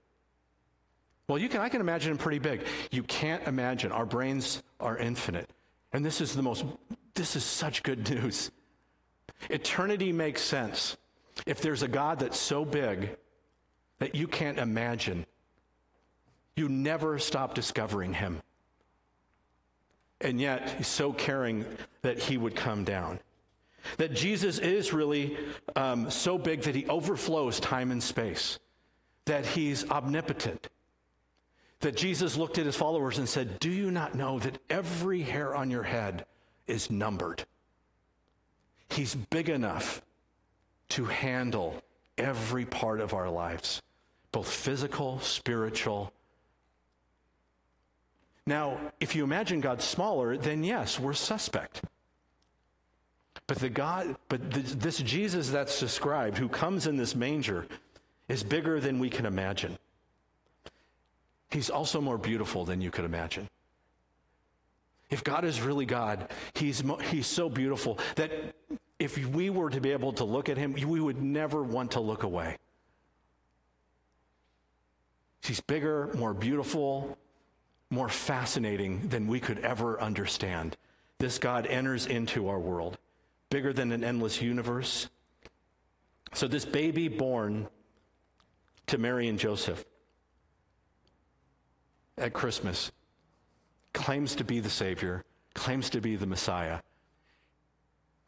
Well, 1.29 1.39
you 1.39 1.49
can, 1.49 1.61
I 1.61 1.69
can 1.69 1.81
imagine 1.81 2.13
him 2.13 2.19
pretty 2.19 2.39
big. 2.39 2.67
You 2.91 3.03
can't 3.03 3.47
imagine. 3.47 3.93
Our 3.93 4.07
brains 4.07 4.63
are 4.79 4.97
infinite. 4.97 5.49
And 5.93 6.05
this 6.05 6.21
is 6.21 6.35
the 6.35 6.43
most, 6.43 6.65
this 7.15 7.37
is 7.37 7.45
such 7.45 7.83
good 7.83 8.09
news. 8.11 8.51
Eternity 9.49 10.13
makes 10.13 10.43
sense. 10.43 10.97
If 11.47 11.61
there's 11.61 11.83
a 11.83 11.89
God 11.89 12.21
that's 12.21 12.39
so 12.39 12.65
big 12.65 13.17
that 13.99 14.15
you 14.15 14.27
can't 14.27 14.59
imagine. 14.59 15.25
You 16.57 16.69
never 16.69 17.19
stop 17.19 17.55
discovering 17.55 18.13
him. 18.13 18.43
And 20.21 20.41
yet, 20.41 20.75
he's 20.79 20.89
so 20.89 21.13
caring 21.13 21.65
that 22.03 22.19
he 22.19 22.37
would 22.37 22.55
come 22.55 22.85
down. 22.85 23.21
That 23.99 24.15
Jesus 24.15 24.59
is 24.59 24.93
really 24.93 25.37
um, 25.77 26.11
so 26.11 26.39
big 26.39 26.63
that 26.63 26.75
he 26.75 26.87
overflows 26.87 27.61
time 27.61 27.91
and 27.91 28.03
space, 28.03 28.59
that 29.27 29.45
he's 29.45 29.89
omnipotent. 29.91 30.69
That 31.85 31.97
Jesus 31.97 32.39
looked 32.39 32.57
at 32.57 32.65
his 32.65 32.77
followers 32.77 33.19
and 33.19 33.29
said, 33.29 33.61
Do 33.61 33.69
you 33.69 33.91
not 33.91 34.15
know 34.15 34.39
that 34.39 34.57
every 34.71 35.21
hair 35.21 35.55
on 35.55 35.71
your 35.71 35.83
head 35.83 36.25
is 36.67 36.91
numbered? 36.91 37.45
He's 38.89 39.15
big 39.15 39.51
enough 39.51 40.01
to 40.89 41.05
handle 41.05 41.83
every 42.17 42.65
part 42.65 43.01
of 43.01 43.13
our 43.13 43.29
lives, 43.29 43.83
both 44.33 44.49
physical, 44.49 45.21
spiritual. 45.21 46.11
Now, 48.47 48.79
if 48.99 49.15
you 49.15 49.23
imagine 49.23 49.61
God 49.61 49.83
smaller, 49.83 50.39
then 50.39 50.65
yes, 50.65 50.99
we're 50.99 51.13
suspect. 51.13 51.83
But 53.47 53.59
the 53.59 53.69
God, 53.69 54.17
but 54.31 54.41
this 54.51 55.01
Jesus 55.01 55.51
that's 55.51 55.79
described, 55.81 56.39
who 56.39 56.49
comes 56.49 56.87
in 56.87 56.97
this 56.97 57.15
manger, 57.15 57.67
is 58.31 58.43
bigger 58.43 58.81
than 58.81 59.01
we 59.01 59.11
can 59.11 59.27
imagine. 59.27 59.77
He's 61.55 61.71
also 61.71 62.01
more 62.01 62.19
beautiful 62.19 62.65
than 62.65 62.81
you 62.81 62.91
could 62.91 63.05
imagine. 63.05 63.49
If 65.09 65.23
God 65.23 65.45
is 65.45 65.61
really 65.61 65.87
God, 65.87 66.33
he's, 66.55 66.83
he's 67.13 67.29
so 67.29 67.49
beautiful 67.49 68.01
that 68.17 68.33
if 68.99 69.17
we 69.29 69.51
were 69.51 69.71
to 69.71 69.81
be 69.81 69.93
able 69.93 70.13
to 70.15 70.25
look 70.25 70.49
at 70.49 70.57
him, 70.57 70.73
we 70.73 70.99
would 70.99 71.23
never 71.23 71.63
want 71.63 71.93
to 71.93 72.01
look 72.01 72.25
away. 72.25 72.57
He's 75.45 75.61
bigger, 75.61 76.11
more 76.17 76.35
beautiful, 76.35 77.17
more 77.89 78.09
fascinating 78.09 79.07
than 79.07 79.29
we 79.29 79.39
could 79.39 79.61
ever 79.61 80.01
understand. 80.01 80.77
This 81.19 81.39
God 81.39 81.69
enters 81.69 82.07
into 82.07 82.49
our 82.49 82.59
world, 82.59 82.99
bigger 83.51 83.73
than 83.73 83.93
an 83.93 84.03
endless 84.03 84.43
universe. 84.43 85.09
So, 86.33 86.49
this 86.49 86.65
baby 86.65 87.07
born 87.07 87.69
to 88.89 88.99
Mary 88.99 89.29
and 89.29 89.39
Joseph 89.39 89.85
at 92.19 92.33
Christmas 92.33 92.93
claims 93.93 94.35
to 94.37 94.45
be 94.45 94.61
the 94.61 94.71
Savior, 94.71 95.25
claims 95.55 95.91
to 95.91 96.01
be 96.01 96.17
the 96.17 96.27
Messiah 96.27 96.81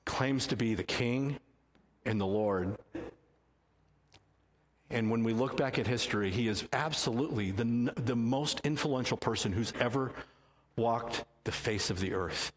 claims 0.07 0.46
to 0.46 0.57
be 0.57 0.75
the 0.75 0.85
King 0.85 1.38
and 2.07 2.18
the 2.18 2.27
Lord. 2.27 2.79
And 4.88 5.11
when 5.11 5.25
we 5.25 5.35
look 5.35 5.57
back 5.57 5.79
at 5.79 5.87
history, 5.87 6.31
he 6.31 6.49
is 6.49 6.64
absolutely 6.72 7.51
the, 7.51 7.92
the 7.96 8.16
most 8.16 8.61
influential 8.64 9.18
person 9.18 9.53
who's 9.53 9.75
ever 9.79 10.12
walked 10.77 11.25
the 11.44 11.53
face 11.53 11.90
of 11.90 12.01
the 12.01 12.14
earth. 12.14 12.53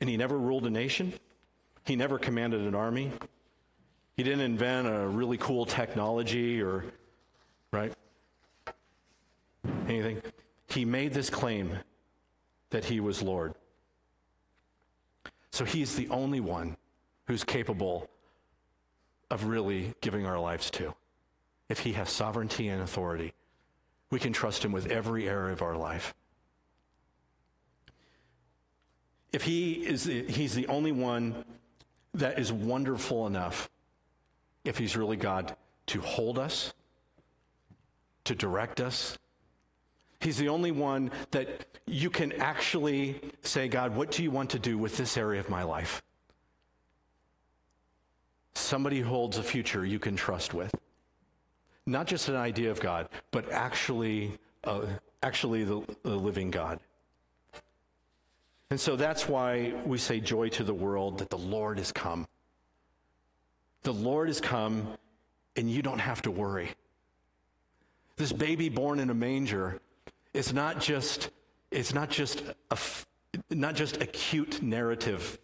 And 0.00 0.08
he 0.10 0.16
never 0.16 0.38
ruled 0.38 0.66
a 0.66 0.70
nation, 0.70 1.14
he 1.86 1.96
never 1.96 2.18
commanded 2.18 2.60
an 2.60 2.74
army, 2.74 3.10
he 4.16 4.22
didn't 4.22 4.40
invent 4.40 4.86
a 4.86 5.08
really 5.08 5.38
cool 5.38 5.64
technology 5.64 6.62
or? 6.62 6.84
Anything. 9.94 10.22
He 10.68 10.84
made 10.84 11.14
this 11.14 11.30
claim 11.30 11.78
that 12.70 12.84
he 12.84 12.98
was 12.98 13.22
Lord. 13.22 13.54
So 15.52 15.64
he's 15.64 15.94
the 15.94 16.08
only 16.08 16.40
one 16.40 16.76
who's 17.26 17.44
capable 17.44 18.10
of 19.30 19.44
really 19.44 19.94
giving 20.00 20.26
our 20.26 20.38
lives 20.38 20.68
to. 20.72 20.94
If 21.68 21.78
he 21.78 21.92
has 21.92 22.10
sovereignty 22.10 22.68
and 22.68 22.82
authority, 22.82 23.34
we 24.10 24.18
can 24.18 24.32
trust 24.32 24.64
him 24.64 24.72
with 24.72 24.90
every 24.90 25.28
area 25.28 25.52
of 25.52 25.62
our 25.62 25.76
life. 25.76 26.12
If 29.32 29.44
he 29.44 29.74
is 29.86 30.04
he's 30.04 30.54
the 30.54 30.66
only 30.66 30.92
one 30.92 31.44
that 32.14 32.38
is 32.38 32.52
wonderful 32.52 33.28
enough, 33.28 33.70
if 34.64 34.76
he's 34.76 34.96
really 34.96 35.16
God, 35.16 35.54
to 35.86 36.00
hold 36.00 36.38
us, 36.38 36.74
to 38.24 38.34
direct 38.34 38.80
us, 38.80 39.18
He's 40.24 40.38
the 40.38 40.48
only 40.48 40.72
one 40.72 41.10
that 41.32 41.66
you 41.86 42.08
can 42.08 42.32
actually 42.40 43.20
say, 43.42 43.68
God, 43.68 43.94
what 43.94 44.10
do 44.10 44.22
you 44.22 44.30
want 44.30 44.48
to 44.50 44.58
do 44.58 44.78
with 44.78 44.96
this 44.96 45.18
area 45.18 45.38
of 45.38 45.50
my 45.50 45.64
life? 45.64 46.02
Somebody 48.54 49.02
holds 49.02 49.36
a 49.36 49.42
future 49.42 49.84
you 49.84 49.98
can 49.98 50.16
trust 50.16 50.54
with. 50.54 50.74
Not 51.84 52.06
just 52.06 52.30
an 52.30 52.36
idea 52.36 52.70
of 52.70 52.80
God, 52.80 53.10
but 53.32 53.52
actually, 53.52 54.38
uh, 54.64 54.86
actually 55.22 55.62
the, 55.62 55.82
the 56.04 56.16
living 56.16 56.50
God. 56.50 56.80
And 58.70 58.80
so 58.80 58.96
that's 58.96 59.28
why 59.28 59.74
we 59.84 59.98
say 59.98 60.20
joy 60.20 60.48
to 60.50 60.64
the 60.64 60.72
world 60.72 61.18
that 61.18 61.28
the 61.28 61.36
Lord 61.36 61.76
has 61.76 61.92
come. 61.92 62.26
The 63.82 63.92
Lord 63.92 64.28
has 64.28 64.40
come, 64.40 64.88
and 65.54 65.70
you 65.70 65.82
don't 65.82 65.98
have 65.98 66.22
to 66.22 66.30
worry. 66.30 66.70
This 68.16 68.32
baby 68.32 68.70
born 68.70 69.00
in 69.00 69.10
a 69.10 69.14
manger 69.14 69.82
it's 70.34 70.52
not 70.52 70.80
just, 70.80 71.30
it's 71.70 71.94
not 71.94 72.10
just 72.10 72.42
a, 72.70 72.78
not 73.50 73.74
just 73.74 74.02
a 74.02 74.06
cute 74.06 74.62
narrative, 74.62 75.38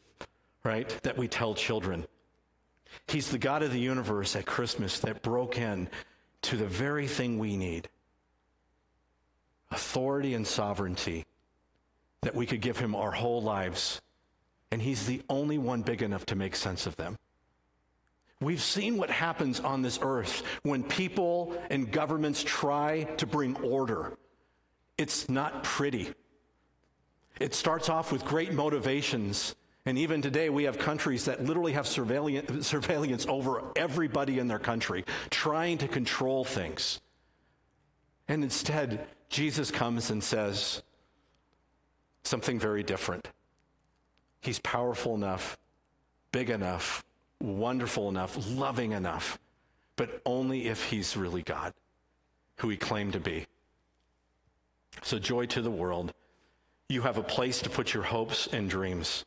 right, 0.65 0.89
that 1.05 1.17
we 1.17 1.29
tell 1.29 1.55
children. 1.55 2.07
He's 3.07 3.31
the 3.31 3.39
God 3.39 3.63
of 3.63 3.73
the 3.73 3.81
universe 3.81 4.37
at 4.37 4.47
Christmas 4.47 4.99
that 5.01 5.23
broke 5.23 5.57
in 5.57 5.89
to 6.43 6.57
the 6.57 6.67
very 6.67 7.07
thing 7.07 7.39
we 7.39 7.57
need 7.57 7.89
authority 9.73 10.35
and 10.35 10.45
sovereignty, 10.45 11.25
that 12.23 12.35
we 12.35 12.45
could 12.45 12.61
give 12.61 12.77
him 12.77 12.97
our 12.97 13.13
whole 13.13 13.41
lives. 13.41 14.01
And 14.73 14.83
he's 14.83 15.07
the 15.07 15.23
only 15.29 15.59
one 15.59 15.83
big 15.83 16.03
enough 16.03 16.27
to 16.27 16.37
make 16.37 16.57
sense 16.57 16.87
of 16.87 16.97
them. 16.97 17.17
We've 18.41 18.63
seen 18.63 18.97
what 18.97 19.11
happens 19.11 19.61
on 19.61 19.83
this 19.83 19.99
earth 20.03 20.43
when 20.63 20.83
people 20.83 21.55
and 21.71 21.91
governments 21.91 22.43
try 22.45 23.05
to 23.19 23.27
bring 23.27 23.57
order. 23.59 24.17
It's 25.01 25.31
not 25.31 25.65
pretty. 25.65 26.13
It 27.41 27.55
starts 27.55 27.89
off 27.89 28.13
with 28.13 28.23
great 28.27 28.53
motivations. 28.53 29.55
And 29.87 29.97
even 29.97 30.21
today, 30.21 30.51
we 30.51 30.65
have 30.65 30.79
countries 30.79 31.25
that 31.25 31.43
literally 31.43 31.73
have 31.73 31.87
surveillance, 31.87 32.67
surveillance 32.69 33.25
over 33.27 33.63
everybody 33.77 34.39
in 34.39 34.47
their 34.47 34.59
country, 34.59 35.07
trying 35.31 35.79
to 35.79 35.89
control 35.89 36.45
things. 36.45 37.01
And 38.29 38.45
instead, 38.45 39.07
Jesus 39.31 39.71
comes 39.71 40.11
and 40.11 40.23
says 40.23 40.83
something 42.23 42.59
very 42.59 42.83
different. 42.83 43.27
He's 44.43 44.59
powerful 44.59 45.15
enough, 45.15 45.57
big 46.31 46.51
enough, 46.51 47.07
wonderful 47.41 48.11
enough, 48.11 48.37
loving 48.51 48.93
enough, 48.93 49.39
but 49.97 50.21
only 50.27 50.69
if 50.69 50.85
he's 50.85 51.17
really 51.17 51.41
God, 51.41 51.73
who 52.57 52.69
he 52.69 52.77
claimed 52.77 53.15
to 53.15 53.21
be. 53.21 53.47
So, 55.03 55.19
joy 55.19 55.47
to 55.47 55.63
the 55.63 55.71
world. 55.71 56.13
You 56.89 57.03
have 57.03 57.19
a 57.19 57.23
place 57.23 57.61
to 57.63 57.71
put 57.71 57.95
your 57.95 58.03
hopes 58.03 58.49
and 58.49 58.69
dreams. 58.69 59.25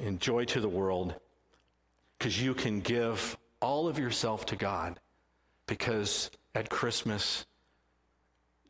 And 0.00 0.20
joy 0.20 0.46
to 0.46 0.60
the 0.60 0.68
world 0.68 1.14
because 2.18 2.40
you 2.40 2.54
can 2.54 2.80
give 2.80 3.36
all 3.60 3.88
of 3.88 3.98
yourself 3.98 4.46
to 4.46 4.56
God 4.56 4.98
because 5.66 6.30
at 6.54 6.70
Christmas, 6.70 7.46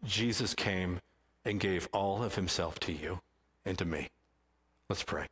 Jesus 0.04 0.54
came 0.54 1.00
and 1.44 1.60
gave 1.60 1.88
all 1.92 2.22
of 2.22 2.34
himself 2.34 2.78
to 2.80 2.92
you 2.92 3.20
and 3.64 3.76
to 3.78 3.84
me. 3.84 4.08
Let's 4.88 5.02
pray. 5.02 5.26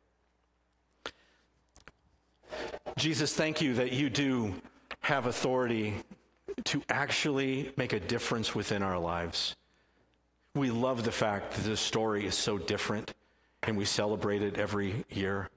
Jesus, 2.97 3.33
thank 3.33 3.61
you 3.61 3.73
that 3.75 3.91
you 3.91 4.09
do 4.09 4.53
have 4.99 5.25
authority 5.25 5.95
to 6.65 6.83
actually 6.89 7.71
make 7.77 7.93
a 7.93 7.99
difference 7.99 8.53
within 8.53 8.83
our 8.83 8.99
lives. 8.99 9.55
We 10.53 10.69
love 10.69 11.03
the 11.03 11.11
fact 11.11 11.53
that 11.53 11.63
this 11.63 11.79
story 11.79 12.25
is 12.25 12.35
so 12.35 12.57
different 12.57 13.13
and 13.63 13.77
we 13.77 13.85
celebrate 13.85 14.41
it 14.41 14.57
every 14.57 15.05
year. 15.09 15.49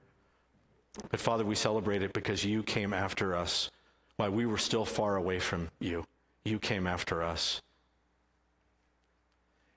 But 1.11 1.19
Father, 1.19 1.43
we 1.43 1.55
celebrate 1.55 2.01
it 2.01 2.13
because 2.13 2.45
you 2.45 2.63
came 2.63 2.93
after 2.93 3.35
us 3.35 3.71
while 4.15 4.31
we 4.31 4.45
were 4.45 4.57
still 4.57 4.85
far 4.85 5.17
away 5.17 5.39
from 5.39 5.69
you. 5.79 6.05
You 6.45 6.59
came 6.59 6.87
after 6.87 7.21
us. 7.21 7.61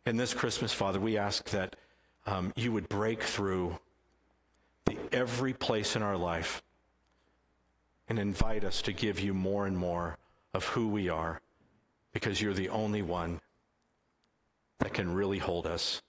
And 0.07 0.19
this 0.19 0.35
Christmas, 0.35 0.73
Father, 0.73 1.01
we 1.01 1.19
ask 1.19 1.51
that 1.51 1.77
um, 2.27 2.53
you 2.57 2.73
would 2.73 2.89
break 2.89 3.23
through 3.23 3.79
the, 4.85 4.97
every 5.13 5.53
place 5.53 5.97
in 5.97 6.03
our 6.03 6.17
life 6.17 6.63
and 8.09 8.19
invite 8.19 8.65
us 8.65 8.81
to 8.83 8.93
give 8.93 9.19
you 9.21 9.35
more 9.35 9.67
and 9.67 9.77
more 9.77 10.17
of 10.55 10.65
who 10.67 10.89
we 10.89 11.09
are 11.09 11.41
because 12.13 12.41
you're 12.41 12.55
the 12.55 12.69
only 12.69 13.03
one 13.03 13.41
that 14.79 14.93
can 14.93 15.13
really 15.13 15.39
hold 15.39 15.67
us. 15.67 16.03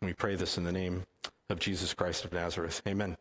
We 0.00 0.12
pray 0.12 0.36
this 0.36 0.58
in 0.58 0.64
the 0.64 0.72
name 0.72 1.04
of 1.48 1.60
Jesus 1.60 1.94
Christ 1.94 2.24
of 2.24 2.32
Nazareth. 2.32 2.82
Amen. 2.86 3.16